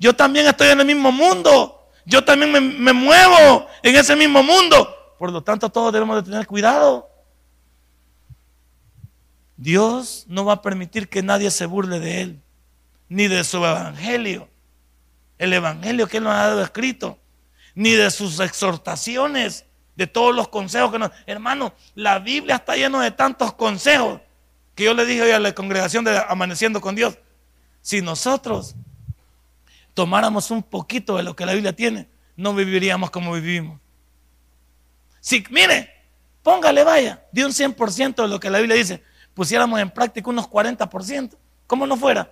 [0.00, 1.88] Yo también estoy en el mismo mundo.
[2.04, 4.92] Yo también me, me muevo en ese mismo mundo.
[5.20, 7.09] Por lo tanto, todos debemos de tener cuidado.
[9.60, 12.40] Dios no va a permitir que nadie se burle de Él,
[13.10, 14.48] ni de su evangelio.
[15.36, 17.18] El evangelio que Él nos ha dado escrito
[17.74, 21.10] ni de sus exhortaciones, de todos los consejos que nos...
[21.26, 24.22] Hermano, la Biblia está llena de tantos consejos
[24.74, 27.18] que yo le dije hoy a la congregación de Amaneciendo con Dios.
[27.82, 28.74] Si nosotros
[29.92, 33.78] tomáramos un poquito de lo que la Biblia tiene, no viviríamos como vivimos.
[35.20, 35.90] Si, mire,
[36.42, 39.02] póngale vaya, de un 100% de lo que la Biblia dice,
[39.40, 41.34] pusiéramos en práctica unos 40%,
[41.66, 42.30] ¿cómo no fuera?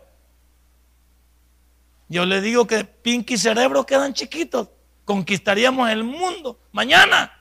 [2.07, 4.68] Yo le digo que Pinky cerebro quedan chiquitos
[5.07, 7.33] conquistaríamos el mundo mañana,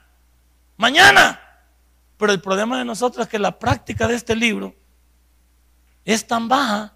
[0.78, 1.42] mañana.
[2.16, 4.74] Pero el problema de nosotros es que la práctica de este libro
[6.06, 6.94] es tan baja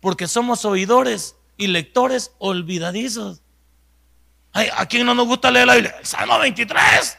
[0.00, 3.40] porque somos oidores y lectores olvidadizos.
[4.52, 5.96] ¿A quién no nos gusta leer la Biblia?
[5.98, 7.18] El Salmo 23,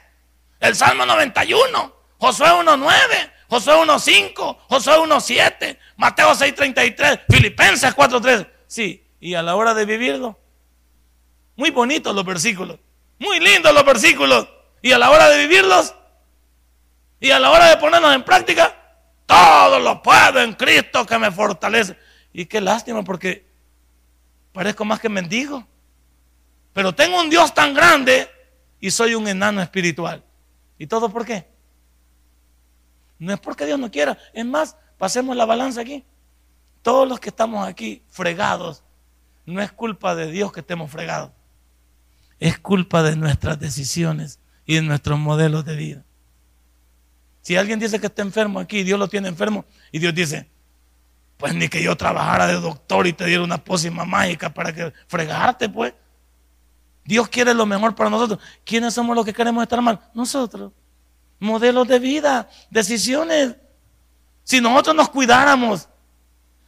[0.59, 8.47] el Salmo 91, Josué 1.9, Josué 1.5, Josué 1.7, Mateo 6.33, Filipenses 4.3.
[8.67, 10.39] Sí, y a la hora de vivirlo,
[11.55, 12.77] muy bonitos los versículos,
[13.19, 14.47] muy lindos los versículos.
[14.81, 15.95] Y a la hora de vivirlos
[17.19, 18.75] y a la hora de ponernos en práctica,
[19.25, 21.97] todo lo puedo en Cristo que me fortalece.
[22.31, 23.45] Y qué lástima porque
[24.51, 25.65] parezco más que mendigo.
[26.73, 28.29] Pero tengo un Dios tan grande
[28.79, 30.23] y soy un enano espiritual.
[30.77, 31.47] ¿Y todo por qué?
[33.19, 34.17] No es porque Dios no quiera.
[34.33, 36.03] Es más, pasemos la balanza aquí.
[36.81, 38.83] Todos los que estamos aquí fregados,
[39.45, 41.31] no es culpa de Dios que estemos fregados
[42.39, 46.03] es culpa de nuestras decisiones y de nuestros modelos de vida.
[47.41, 50.49] Si alguien dice que está enfermo aquí, Dios lo tiene enfermo, y Dios dice,
[51.37, 54.93] pues ni que yo trabajara de doctor y te diera una pócima mágica para que
[55.07, 55.93] fregarte, pues.
[57.05, 58.39] Dios quiere lo mejor para nosotros.
[58.65, 60.01] ¿Quiénes somos los que queremos estar mal?
[60.13, 60.73] Nosotros.
[61.39, 63.55] Modelos de vida, decisiones.
[64.43, 65.87] Si nosotros nos cuidáramos,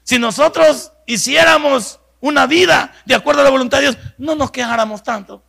[0.04, 5.04] si nosotros hiciéramos una vida de acuerdo a la voluntad de Dios, no nos quejáramos
[5.04, 5.44] tanto.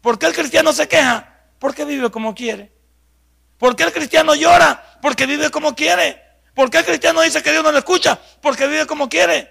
[0.00, 1.46] ¿Por qué el cristiano se queja?
[1.58, 2.72] Porque vive como quiere.
[3.58, 4.98] ¿Por qué el cristiano llora?
[5.00, 6.20] Porque vive como quiere.
[6.54, 8.20] ¿Por qué el cristiano dice que Dios no le escucha?
[8.42, 9.50] Porque vive como quiere.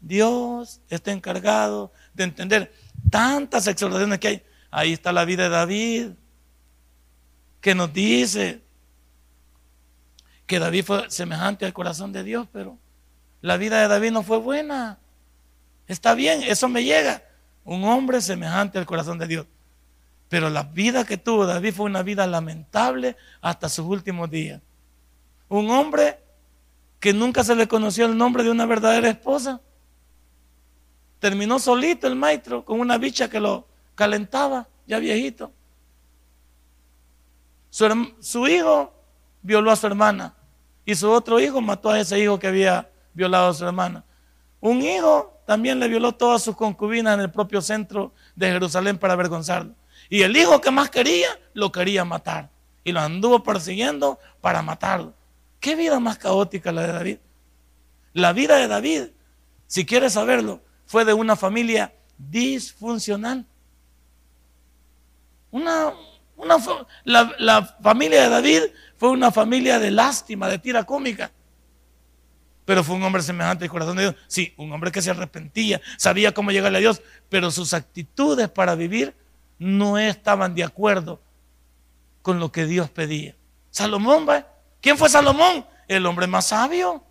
[0.00, 2.74] Dios está encargado de entender
[3.10, 4.42] tantas exhortaciones que hay.
[4.70, 6.08] Ahí está la vida de David,
[7.64, 8.60] que nos dice
[10.44, 12.76] que David fue semejante al corazón de Dios, pero
[13.40, 14.98] la vida de David no fue buena.
[15.88, 17.22] Está bien, eso me llega.
[17.64, 19.46] Un hombre semejante al corazón de Dios.
[20.28, 24.60] Pero la vida que tuvo David fue una vida lamentable hasta sus últimos días.
[25.48, 26.18] Un hombre
[27.00, 29.62] que nunca se le conoció el nombre de una verdadera esposa.
[31.18, 35.50] Terminó solito el maestro con una bicha que lo calentaba, ya viejito.
[37.74, 38.94] Su, hijo
[39.42, 40.32] violó a su hermana
[40.84, 44.04] y su otro hijo mató a ese hijo que había violado a su hermana.
[44.60, 49.14] Un hijo también le violó todas sus concubinas en el propio centro de Jerusalén para
[49.14, 49.74] avergonzarlo.
[50.08, 52.48] Y el hijo que más quería, lo quería matar.
[52.84, 55.12] y lo anduvo persiguiendo para matarlo.
[55.58, 57.18] ¿Qué vida más caótica la de David?
[58.12, 59.08] La vida de David,
[59.66, 63.44] si quieres saberlo, fue de una familia disfuncional.
[65.50, 65.92] Una,
[66.36, 66.56] una,
[67.04, 68.62] la, la familia de David
[68.96, 71.30] fue una familia de lástima, de tira cómica.
[72.64, 74.14] Pero fue un hombre semejante al corazón de Dios.
[74.26, 78.74] Sí, un hombre que se arrepentía, sabía cómo llegarle a Dios, pero sus actitudes para
[78.74, 79.14] vivir
[79.58, 81.20] no estaban de acuerdo
[82.22, 83.36] con lo que Dios pedía.
[83.70, 84.26] Salomón.
[84.80, 85.66] ¿quién fue Salomón?
[85.88, 87.04] El hombre más sabio.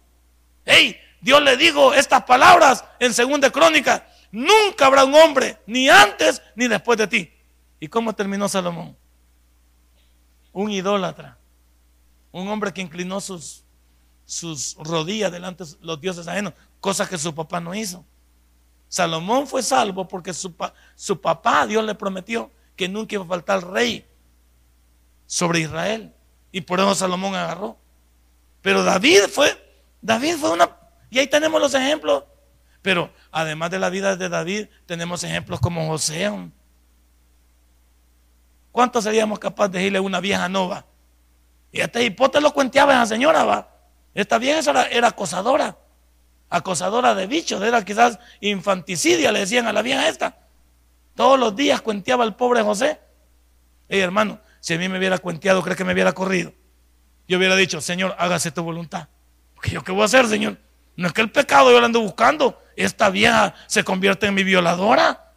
[0.66, 4.08] Hey, Dios le dijo estas palabras en Segunda Crónica.
[4.32, 7.34] Nunca habrá un hombre, ni antes ni después de ti.
[7.80, 8.98] ¿Y cómo terminó Salomón?
[10.54, 11.38] Un idólatra.
[12.32, 13.66] Un hombre que inclinó sus,
[14.26, 18.06] sus rodillas delante de los dioses ajenos, cosa que su papá no hizo.
[18.88, 20.54] Salomón fue salvo porque su,
[20.96, 24.08] su papá, Dios le prometió que nunca iba a faltar rey
[25.26, 26.14] sobre Israel.
[26.52, 27.78] Y por eso Salomón agarró.
[28.62, 29.52] Pero David fue,
[30.02, 30.70] David fue una,
[31.10, 32.24] y ahí tenemos los ejemplos.
[32.82, 36.32] Pero además de la vida de David, tenemos ejemplos como José.
[38.74, 40.88] ¿Cuántos seríamos capaces de decirle a una vieja nova?
[41.72, 43.70] Y este hipote lo cuenteaba esa señora, va.
[44.16, 45.78] Esta vieja era, acosadora,
[46.50, 50.40] acosadora de bichos, era quizás infanticidia, le decían a la vieja esta.
[51.14, 53.00] Todos los días cuenteaba al pobre José.
[53.88, 56.52] Ey, hermano, si a mí me hubiera cuenteado, ¿cree que me hubiera corrido?
[57.28, 59.08] Yo hubiera dicho, Señor, hágase tu voluntad.
[59.54, 60.58] Porque yo qué voy a hacer, Señor.
[60.96, 62.60] No es que el pecado yo lo ando buscando.
[62.76, 65.32] Esta vieja se convierte en mi violadora.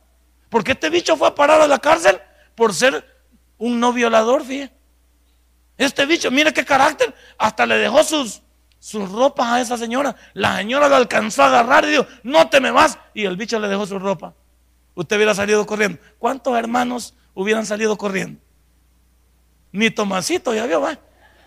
[0.49, 2.19] Porque este bicho fue a parar a la cárcel
[2.55, 3.16] por ser
[3.59, 4.75] un no violador, fíjate.
[5.79, 7.15] Este bicho, mire qué carácter.
[7.39, 8.43] Hasta le dejó sus,
[8.79, 10.17] sus ropas a esa señora.
[10.33, 12.99] La señora lo alcanzó a agarrar y dijo, no te me vas.
[13.15, 14.35] Y el bicho le dejó su ropa.
[14.95, 15.99] Usted hubiera salido corriendo.
[16.19, 18.41] ¿Cuántos hermanos hubieran salido corriendo?
[19.73, 20.99] Ni Tomasito, ya vio, va.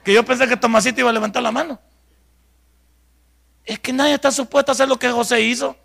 [0.04, 1.80] Que yo pensé que Tomasito iba a levantar la mano.
[3.66, 5.76] Es que nadie está supuesto a hacer lo que José hizo.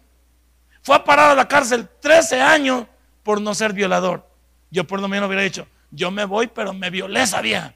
[0.82, 2.87] Fue a parar a la cárcel 13 años
[3.22, 4.28] por no ser violador.
[4.70, 7.74] Yo por lo menos hubiera dicho, yo me voy, pero me violé esa vieja.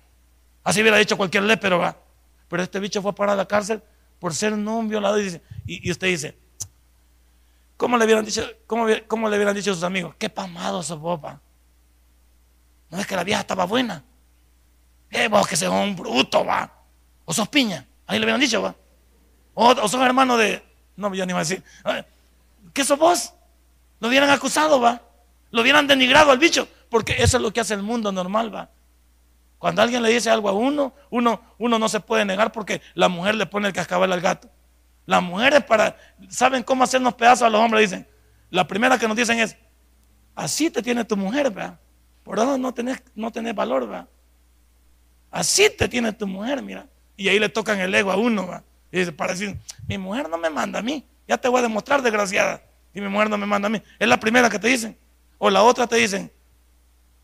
[0.65, 1.97] Así hubiera dicho cualquier pero va.
[2.49, 3.83] Pero este bicho fue a parar la cárcel
[4.19, 5.21] por ser un violador.
[5.67, 6.39] Y, usted dice,
[7.77, 10.15] ¿cómo le hubieran dicho, cómo, le hubieran dicho a sus amigos?
[10.19, 11.41] Qué pamado sos popa.
[12.91, 14.03] No es que la vieja estaba buena.
[15.11, 16.71] Eh, vos que seas un bruto, va.
[17.25, 17.87] O sos piña.
[18.07, 18.75] Ahí le hubieran dicho, va.
[19.55, 20.63] O, sos hermano de.
[20.97, 21.63] No, yo ni iba a decir.
[22.73, 23.35] ¿Qué sos vos?
[24.01, 25.03] Lo hubieran acusado, va.
[25.51, 26.69] Lo hubieran denigrado al bicho.
[26.89, 28.71] Porque eso es lo que hace el mundo normal, va.
[29.59, 33.09] Cuando alguien le dice algo a uno, uno, uno no se puede negar porque la
[33.09, 34.49] mujer le pone el cascabel al gato.
[35.05, 35.97] Las mujeres para,
[36.29, 38.07] saben cómo hacernos pedazos a los hombres, dicen.
[38.51, 39.57] La primera que nos dicen es,
[40.35, 41.79] así te tiene tu mujer, ¿verdad?
[42.23, 44.09] Por eso no tenés, no tenés valor, ¿verdad?
[45.31, 46.87] Así te tiene tu mujer, mira.
[47.17, 48.65] Y ahí le tocan el ego a uno, ¿verdad?
[48.93, 51.05] Y dice, para decir, mi mujer no me manda a mí.
[51.27, 52.63] Ya te voy a demostrar, desgraciada.
[52.95, 53.83] Y mi mujer no me manda a mí.
[53.99, 54.97] Es la primera que te dicen.
[55.37, 56.33] O la otra te dicen,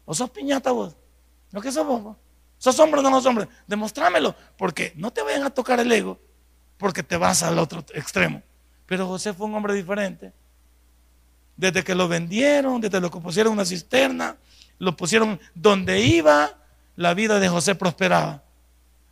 [0.05, 0.97] o sos piñata vos.
[1.53, 2.17] ¿No que sos vos?
[2.59, 3.49] ¿Sos hombre o no sos hombre?
[3.67, 6.19] Demostrámelo, porque no te vayan a tocar el ego,
[6.79, 8.43] porque te vas al otro extremo.
[8.87, 10.33] Pero José fue un hombre diferente.
[11.57, 14.37] Desde que lo vendieron, desde lo que pusieron una cisterna,
[14.79, 16.59] lo pusieron donde iba,
[16.97, 18.43] la vida de José prosperaba.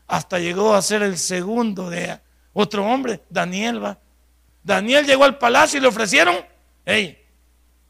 [0.06, 2.18] Hasta llegó a ser el segundo de
[2.52, 3.98] otro hombre, Daniel va.
[4.62, 6.36] Daniel llegó al palacio y le ofrecieron,
[6.84, 7.21] hey,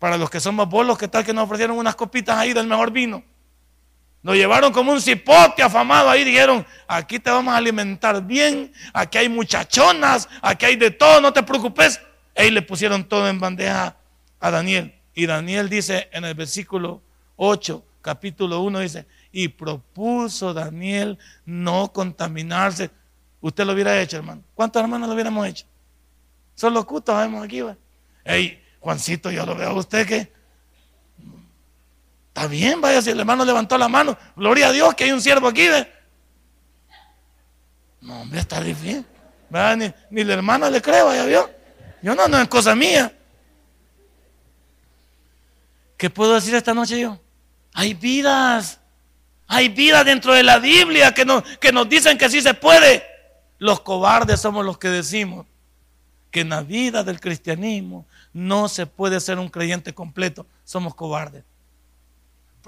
[0.02, 2.90] para los que somos bolos, ¿qué tal que nos ofrecieron unas copitas ahí del mejor
[2.90, 3.22] vino?
[4.20, 6.24] Nos llevaron como un cipote afamado ahí.
[6.24, 8.72] Dijeron, aquí te vamos a alimentar bien.
[8.92, 10.28] Aquí hay muchachonas.
[10.40, 11.20] Aquí hay de todo.
[11.20, 12.00] No te preocupes.
[12.36, 13.96] Y le pusieron todo en bandeja
[14.40, 14.92] a Daniel.
[15.14, 17.00] Y Daniel dice en el versículo
[17.36, 22.90] 8, capítulo 1, dice, y propuso Daniel no contaminarse.
[23.40, 24.42] Usted lo hubiera hecho, hermano.
[24.56, 25.64] ¿Cuántos hermanos lo hubiéramos hecho?
[26.56, 27.60] Son locutos, vemos aquí.
[27.60, 27.76] ¿va?
[28.24, 30.42] Ey, Juancito, yo lo veo a usted que
[32.34, 35.20] Está bien, vaya, si el hermano levantó la mano, gloria a Dios que hay un
[35.20, 35.68] siervo aquí.
[38.00, 39.04] No, hombre, está difícil.
[39.50, 41.50] Ni, ni la hermana le creo, vaya, vio.
[42.00, 43.14] Yo no, no es cosa mía.
[45.98, 47.20] ¿Qué puedo decir esta noche yo?
[47.74, 48.80] Hay vidas.
[49.46, 53.04] Hay vidas dentro de la Biblia que nos, que nos dicen que sí se puede.
[53.58, 55.46] Los cobardes somos los que decimos
[56.30, 60.46] que en la vida del cristianismo no se puede ser un creyente completo.
[60.64, 61.44] Somos cobardes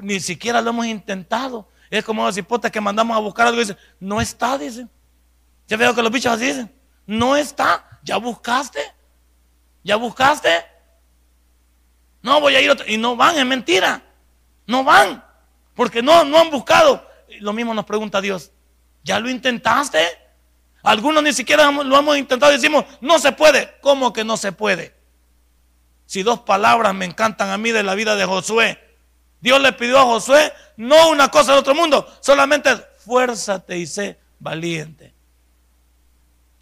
[0.03, 1.69] ni siquiera lo hemos intentado.
[1.91, 4.91] Es como los hipotes que mandamos a buscar algo y dicen, no está, dicen.
[5.67, 6.75] Ya veo que los bichos así dicen,
[7.07, 8.81] no está, ya buscaste,
[9.83, 10.65] ya buscaste.
[12.23, 14.03] No voy a ir y no van, es mentira.
[14.67, 15.23] No van,
[15.75, 17.07] porque no, no han buscado.
[17.41, 18.51] lo mismo nos pregunta Dios,
[19.03, 20.01] ¿ya lo intentaste?
[20.83, 23.75] Algunos ni siquiera lo hemos intentado y decimos, no se puede.
[23.81, 24.94] ¿Cómo que no se puede?
[26.07, 28.79] Si dos palabras me encantan a mí de la vida de Josué.
[29.41, 34.19] Dios le pidió a Josué no una cosa del otro mundo, solamente fuérzate y sé
[34.39, 35.15] valiente.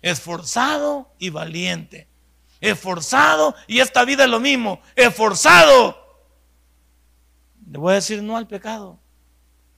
[0.01, 2.09] Esforzado y valiente.
[2.61, 4.81] Esforzado y esta vida es lo mismo.
[4.97, 5.97] Esforzado.
[7.71, 8.99] Le voy a decir no al pecado.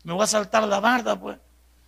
[0.02, 1.38] Me voy a saltar la barda, pues.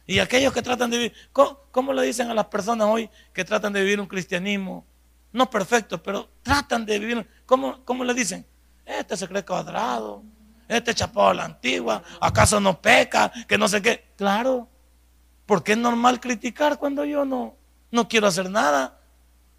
[0.06, 3.72] Y aquellos que tratan de vivir, ¿cómo, le dicen a las personas hoy que tratan
[3.72, 4.86] de vivir un cristianismo?
[5.36, 7.28] No perfecto, pero tratan de vivir.
[7.44, 8.46] ¿Cómo, cómo le dicen?
[8.86, 10.22] Este se cree cuadrado,
[10.66, 13.30] este chapado a la antigua, ¿acaso no peca?
[13.46, 14.12] Que no sé qué.
[14.16, 14.66] Claro,
[15.44, 17.54] porque es normal criticar cuando yo no,
[17.90, 18.98] no quiero hacer nada.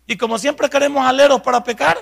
[0.07, 1.95] Y como siempre queremos aleros para pecar,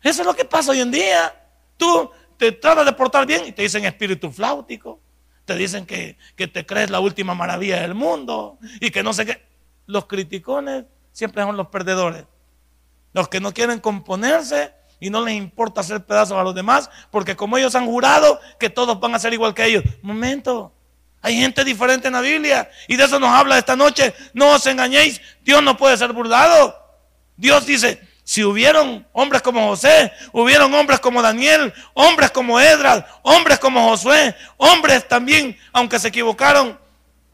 [0.00, 1.34] eso es lo que pasa hoy en día.
[1.76, 5.00] Tú te tratas de portar bien y te dicen espíritu flautico.
[5.44, 9.42] Te dicen que, te crees la última maravilla del mundo y que no sé qué.
[9.86, 12.24] Los criticones siempre son los perdedores.
[13.12, 17.36] Los que no quieren componerse y no les importa hacer pedazos a los demás, porque
[17.36, 19.84] como ellos han jurado que todos van a ser igual que ellos.
[20.02, 20.72] Momento,
[21.20, 24.12] hay gente diferente en la Biblia y de eso nos habla esta noche.
[24.34, 26.76] No os engañéis, Dios no puede ser burlado.
[27.36, 33.60] Dios dice, si hubieron hombres como José, hubieron hombres como Daniel, hombres como Edras, hombres
[33.60, 36.76] como Josué, hombres también, aunque se equivocaron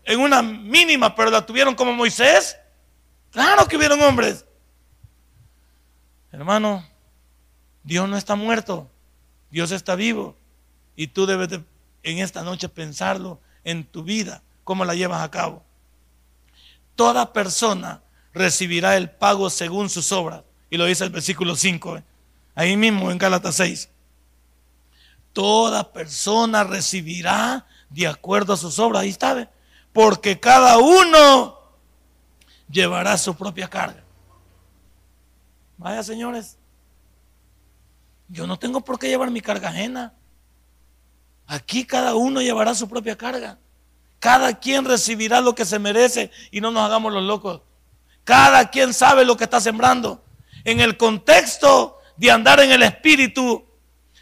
[0.04, 2.57] en una mínima, pero la tuvieron como Moisés.
[3.38, 4.44] Claro que hubieron hombres.
[6.32, 6.84] Hermano,
[7.84, 8.90] Dios no está muerto,
[9.48, 10.34] Dios está vivo.
[10.96, 11.60] Y tú debes
[12.02, 15.62] en esta noche pensarlo en tu vida, cómo la llevas a cabo.
[16.96, 18.02] Toda persona
[18.34, 20.42] recibirá el pago según sus obras.
[20.68, 22.04] Y lo dice el versículo 5, ¿eh?
[22.56, 23.88] ahí mismo en Gálatas 6.
[25.32, 29.02] Toda persona recibirá de acuerdo a sus obras.
[29.02, 29.48] Ahí está,
[29.92, 31.57] porque cada uno
[32.70, 34.02] llevará su propia carga.
[35.76, 36.58] Vaya, señores,
[38.28, 40.14] yo no tengo por qué llevar mi carga ajena.
[41.46, 43.58] Aquí cada uno llevará su propia carga.
[44.18, 47.62] Cada quien recibirá lo que se merece y no nos hagamos los locos.
[48.24, 50.24] Cada quien sabe lo que está sembrando
[50.64, 53.64] en el contexto de andar en el Espíritu,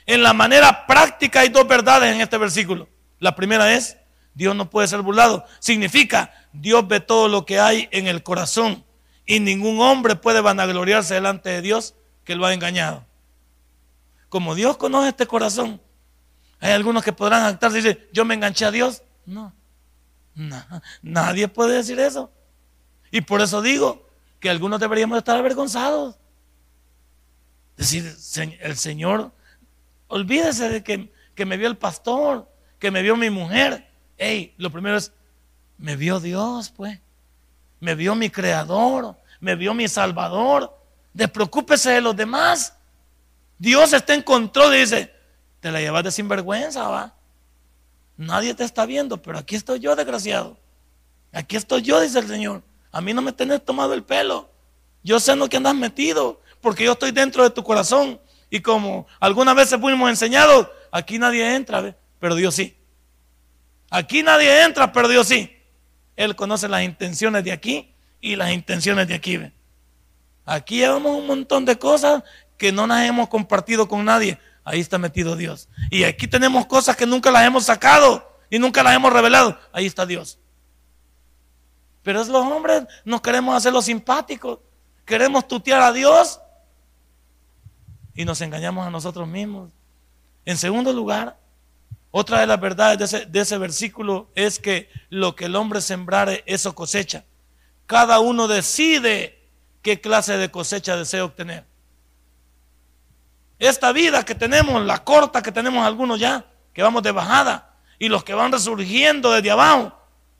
[0.05, 2.89] en la manera práctica hay dos verdades en este versículo.
[3.19, 3.97] La primera es,
[4.37, 5.47] Dios no puede ser burlado.
[5.59, 8.85] Significa, Dios ve todo lo que hay en el corazón
[9.25, 13.05] y ningún hombre puede vanagloriarse delante de Dios que lo ha engañado.
[14.29, 15.81] Como Dios conoce este corazón,
[16.61, 19.03] hay algunos que podrán actarse y decir, yo me enganché a Dios.
[19.25, 19.55] No,
[21.01, 22.31] nadie puede decir eso.
[23.11, 24.07] Y por eso digo
[24.39, 26.19] que algunos deberíamos estar avergonzados.
[27.79, 28.15] Decir,
[28.61, 29.33] el Señor,
[30.09, 33.86] olvídese de que, que me vio el pastor, que me vio mi mujer.
[34.17, 35.13] Hey, lo primero es,
[35.79, 37.01] me vio Dios, pues.
[37.81, 40.77] Me vio mi creador, me vio mi salvador.
[41.13, 42.75] Despreocúpese de los demás.
[43.59, 45.13] Dios está en control y dice,
[45.61, 47.15] te la llevas de sinvergüenza, va.
[48.17, 50.57] Nadie te está viendo, pero aquí estoy yo, desgraciado.
[51.33, 52.63] Aquí estoy yo, dice el Señor.
[52.93, 54.49] A mí no me tenés tomado el pelo.
[55.03, 58.21] Yo sé en lo que andas metido porque yo estoy dentro de tu corazón.
[58.49, 62.76] Y como algunas veces fuimos enseñados, aquí nadie entra, pero Dios sí.
[63.91, 65.53] Aquí nadie entra, pero Dios sí.
[66.17, 69.41] Él conoce las intenciones de aquí y las intenciones de aquí.
[70.45, 72.23] Aquí llevamos un montón de cosas
[72.57, 74.39] que no las hemos compartido con nadie.
[74.65, 75.69] Ahí está metido Dios.
[75.91, 79.59] Y aquí tenemos cosas que nunca las hemos sacado y nunca las hemos revelado.
[79.73, 80.39] Ahí está Dios.
[82.03, 84.61] Pero es los hombres, nos queremos hacer los simpáticos.
[85.05, 86.41] Queremos tutear a Dios
[88.15, 89.71] y nos engañamos a nosotros mismos.
[90.45, 91.37] En segundo lugar,
[92.19, 96.75] otra de las verdades de ese, versículo es que lo que el hombre sembrare, eso
[96.75, 97.27] cosecha.
[97.85, 99.47] Cada uno decide
[99.83, 101.67] qué clase de cosecha desea obtener.
[103.59, 108.09] Esta vida que tenemos, la corta que tenemos algunos ya, que vamos de bajada, y
[108.09, 109.93] los que van resurgiendo desde abajo,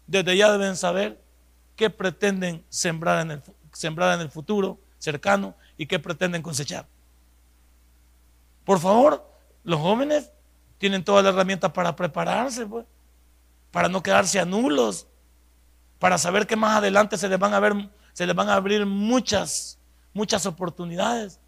[0.07, 1.21] desde ya deben saber
[1.77, 6.87] qué pretenden sembrar en el, sembrar en el futuro cercano y qué pretenden cosechar.
[8.65, 9.31] Por favor,
[9.63, 10.31] los jóvenes
[10.79, 12.87] tienen todas las herramientas para prepararse, pues,
[13.71, 15.07] para no quedarse a nulos,
[15.99, 18.87] para saber que más adelante se les van a ver, se les van a abrir
[18.87, 19.79] muchas,
[20.13, 21.41] muchas oportunidades.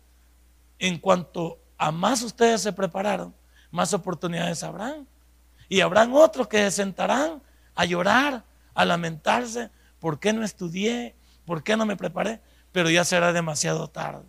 [0.78, 3.34] En cuanto a más ustedes se prepararon,
[3.70, 5.06] más oportunidades habrán.
[5.68, 7.42] Y habrán otros que se sentarán
[7.74, 9.70] a llorar, a lamentarse,
[10.00, 11.14] ¿por qué no estudié?
[11.44, 12.40] ¿Por qué no me preparé?
[12.72, 14.24] Pero ya será demasiado tarde.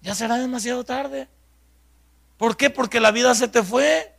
[0.00, 1.28] Ya será demasiado tarde.
[2.36, 2.70] ¿Por qué?
[2.70, 4.12] Porque la vida se te fue.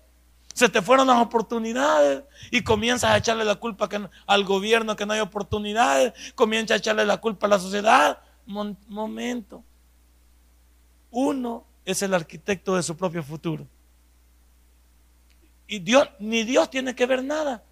[0.54, 3.88] Se te fueron las oportunidades y comienzas a echarle la culpa
[4.26, 8.20] al gobierno que no hay oportunidades, comienzas a echarle la culpa a la sociedad.
[8.48, 9.64] momento.
[11.12, 13.68] Uno es el arquitecto de su propio futuro.
[15.68, 17.64] Y Dios, ni Dios tiene que ver nada.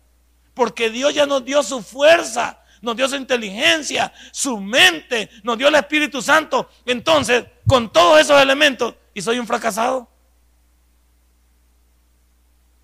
[0.54, 5.70] Porque Dios ya nos dio su fuerza, nos dio su inteligencia, su mente, nos dio
[5.70, 6.70] el Espíritu Santo.
[6.86, 10.15] Entonces, con todos esos elementos, y soy un fracasado.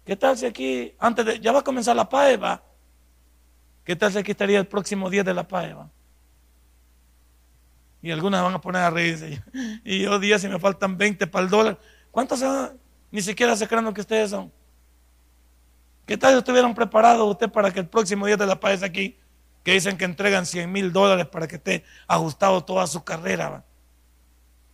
[0.05, 2.63] ¿Qué tal si aquí, antes de, ya va a comenzar la paeva?
[3.83, 5.89] ¿Qué tal si aquí estaría el próximo día de la paeva?
[8.01, 9.43] Y algunas van a poner a reírse.
[9.83, 11.79] Y yo día si me faltan 20 para el dólar.
[12.09, 12.43] ¿Cuántos?
[13.11, 14.51] Ni siquiera se creen lo que ustedes son.
[16.05, 19.17] ¿Qué tal si estuvieran preparados usted para que el próximo día de la paeva aquí,
[19.63, 23.63] que dicen que entregan 100 mil dólares para que esté ajustado toda su carrera?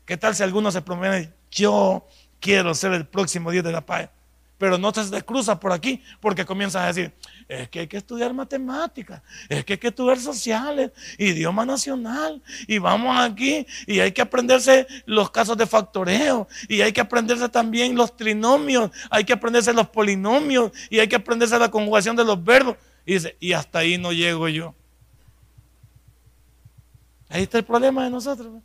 [0.05, 2.07] ¿Qué tal si algunos se prometen, yo
[2.39, 4.11] quiero ser el próximo día de la paeva?
[4.57, 7.13] Pero no te cruzas por aquí porque comienzas a decir,
[7.47, 12.79] es que hay que estudiar matemáticas, es que hay que estudiar sociales, idioma nacional, y
[12.79, 17.95] vamos aquí, y hay que aprenderse los casos de factoreo, y hay que aprenderse también
[17.95, 22.43] los trinomios, hay que aprenderse los polinomios, y hay que aprenderse la conjugación de los
[22.43, 22.77] verbos.
[23.05, 24.75] Y dice, y hasta ahí no llego yo.
[27.29, 28.61] Ahí está el problema de nosotros.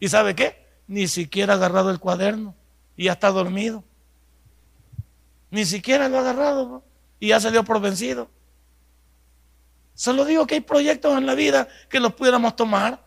[0.00, 0.66] ¿Y sabe qué?
[0.86, 2.56] Ni siquiera ha agarrado el cuaderno
[2.96, 3.84] y ya está dormido.
[5.50, 6.84] Ni siquiera lo ha agarrado
[7.18, 8.30] y ya salió por vencido.
[9.94, 13.02] Solo digo que hay proyectos en la vida que los pudiéramos tomar,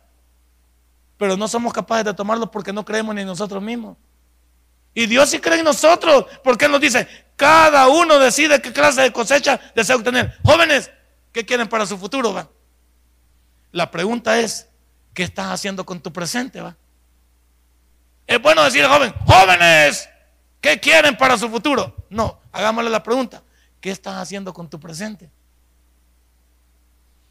[1.18, 3.96] pero no somos capaces de tomarlos porque no creemos ni nosotros mismos.
[4.94, 9.04] Y Dios sí cree en nosotros, porque Él nos dice, cada uno decide qué clase
[9.04, 10.38] de cosecha desea obtener.
[10.44, 10.92] Jóvenes,
[11.32, 12.34] ¿qué quieren para su futuro?
[12.34, 12.50] Va?
[13.72, 14.68] La pregunta es,
[15.14, 16.60] ¿qué estás haciendo con tu presente?
[16.60, 16.76] Va?
[18.28, 20.10] Es bueno decir, joven, jóvenes,
[20.62, 21.95] ¿Qué quieren para su futuro?
[22.09, 23.43] No, hagámosle la pregunta.
[23.82, 25.32] ¿Qué estás haciendo con tu presente?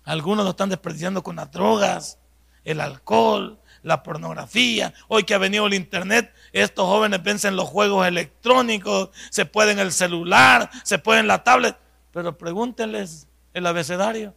[0.02, 2.18] Algunos lo están desperdiciando con las drogas,
[2.64, 4.92] el alcohol, la pornografía.
[5.06, 9.92] Hoy que ha venido el internet, estos jóvenes vencen los juegos electrónicos, se pueden el
[9.92, 11.78] celular, se pueden la tablet.
[12.12, 14.34] Pero pregúntenles el abecedario.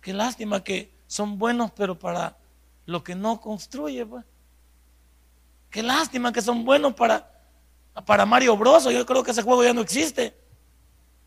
[0.00, 2.38] Qué lástima que son buenos, pero para
[2.86, 4.24] lo que no construye, pues.
[5.70, 7.30] Qué lástima que son buenos para,
[8.04, 8.84] para Mario Bros.
[8.84, 10.36] Yo creo que ese juego ya no existe.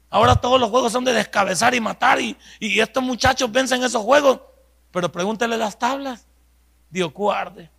[0.09, 4.41] Ahora todos los juegos son de descabezar y matar y, estos muchachos vencen esos juegos.
[4.91, 6.27] Pero pregúntele las tablas.
[6.89, 7.71] Dios guarde.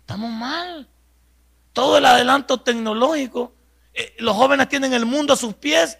[0.00, 0.86] Estamos mal.
[1.72, 3.54] Todo el adelanto tecnológico.
[3.94, 5.96] Eh, los jóvenes tienen el mundo a sus pies.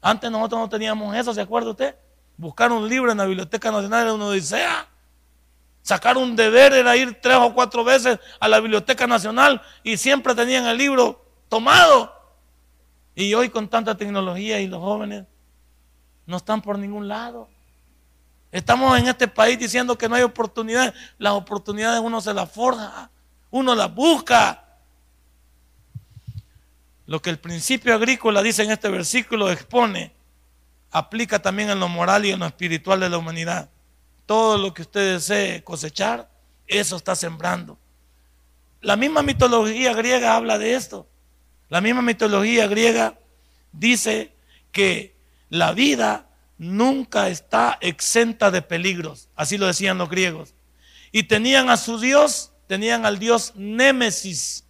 [0.00, 1.96] Antes nosotros no teníamos eso, ¿se acuerda usted?
[2.36, 4.88] Buscar un libro en la Biblioteca Nacional de una odisea.
[5.88, 10.34] Sacar un deber era ir tres o cuatro veces a la Biblioteca Nacional y siempre
[10.34, 12.14] tenían el libro tomado.
[13.14, 15.24] Y hoy con tanta tecnología y los jóvenes
[16.26, 17.48] no están por ningún lado.
[18.52, 20.92] Estamos en este país diciendo que no hay oportunidades.
[21.16, 23.10] Las oportunidades uno se las forja,
[23.50, 24.66] uno las busca.
[27.06, 30.12] Lo que el principio agrícola dice en este versículo expone,
[30.90, 33.70] aplica también en lo moral y en lo espiritual de la humanidad
[34.28, 36.28] todo lo que usted desee cosechar,
[36.66, 37.78] eso está sembrando.
[38.82, 41.08] La misma mitología griega habla de esto.
[41.70, 43.18] La misma mitología griega
[43.72, 44.34] dice
[44.70, 45.16] que
[45.48, 49.30] la vida nunca está exenta de peligros.
[49.34, 50.52] Así lo decían los griegos.
[51.10, 54.66] Y tenían a su dios, tenían al dios Némesis.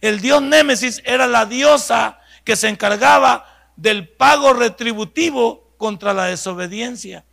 [0.00, 7.24] El dios Némesis era la diosa que se encargaba del pago retributivo contra la desobediencia.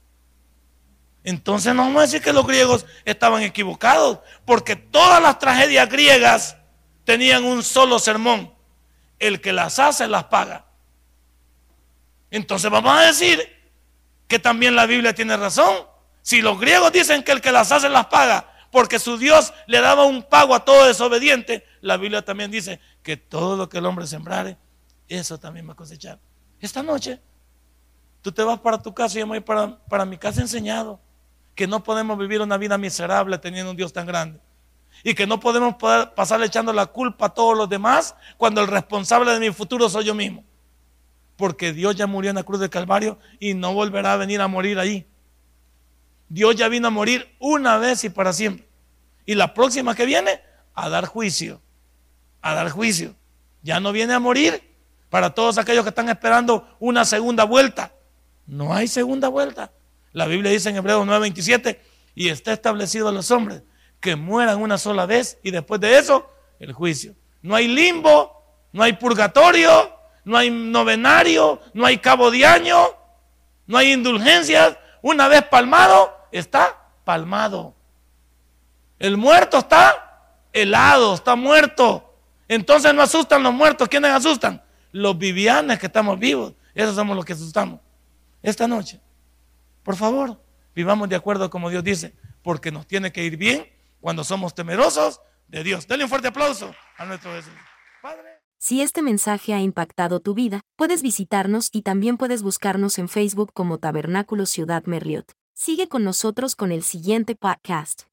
[1.30, 6.58] Entonces no vamos a decir que los griegos estaban equivocados, porque todas las tragedias griegas
[7.04, 8.52] tenían un solo sermón.
[9.20, 10.66] El que las hace las paga.
[12.32, 13.48] Entonces vamos a decir
[14.28, 15.86] que también la Biblia tiene razón.
[16.24, 19.82] Si los griegos dicen que el que las hace las paga, porque su Dios le
[19.82, 23.86] daba un pago a todo desobediente, la Biblia también dice que todo lo que el
[23.86, 24.58] hombre sembrare,
[25.08, 26.18] eso también va a cosechar.
[26.60, 27.22] Esta noche,
[28.24, 31.00] tú te vas para tu casa y yo me voy para, para mi casa enseñado
[31.60, 34.40] que no podemos vivir una vida miserable teniendo un Dios tan grande.
[35.04, 35.76] Y que no podemos
[36.16, 40.06] pasar echando la culpa a todos los demás cuando el responsable de mi futuro soy
[40.06, 40.46] yo mismo.
[41.36, 44.48] Porque Dios ya murió en la cruz del Calvario y no volverá a venir a
[44.48, 45.06] morir ahí.
[46.30, 48.66] Dios ya vino a morir una vez y para siempre.
[49.26, 50.40] Y la próxima que viene,
[50.74, 51.60] a dar juicio.
[52.42, 53.16] A dar juicio.
[53.64, 54.64] Ya no viene a morir
[55.10, 57.92] para todos aquellos que están esperando una segunda vuelta.
[58.48, 59.74] No hay segunda vuelta.
[60.14, 61.80] La Biblia dice en Hebreos 9:27,
[62.16, 63.64] y está establecido a los hombres
[64.00, 66.30] que mueran una sola vez y después de eso
[66.60, 67.16] el juicio.
[67.42, 69.94] No hay limbo, no hay purgatorio,
[70.26, 72.78] no hay novenario, no hay cabo de año,
[73.68, 74.78] no hay indulgencias.
[75.02, 77.74] Una vez palmado, está palmado.
[78.98, 82.14] El muerto está helado, está muerto.
[82.48, 83.88] Entonces no asustan los muertos.
[83.88, 84.62] ¿Quiénes asustan?
[84.92, 86.54] Los vivianes que estamos vivos.
[86.76, 87.80] Esos somos los que asustamos.
[88.42, 89.00] Esta noche,
[89.90, 90.40] por favor,
[90.76, 92.14] vivamos de acuerdo como Dios dice,
[92.44, 93.66] porque nos tiene que ir bien
[94.00, 95.88] cuando somos temerosos de Dios.
[95.88, 97.54] Denle un fuerte aplauso a nuestro Jesús.
[98.00, 98.40] Padre.
[98.60, 103.52] Si este mensaje ha impactado tu vida, puedes visitarnos y también puedes buscarnos en Facebook
[103.52, 105.32] como Tabernáculo Ciudad Merliot.
[105.56, 108.09] Sigue con nosotros con el siguiente podcast.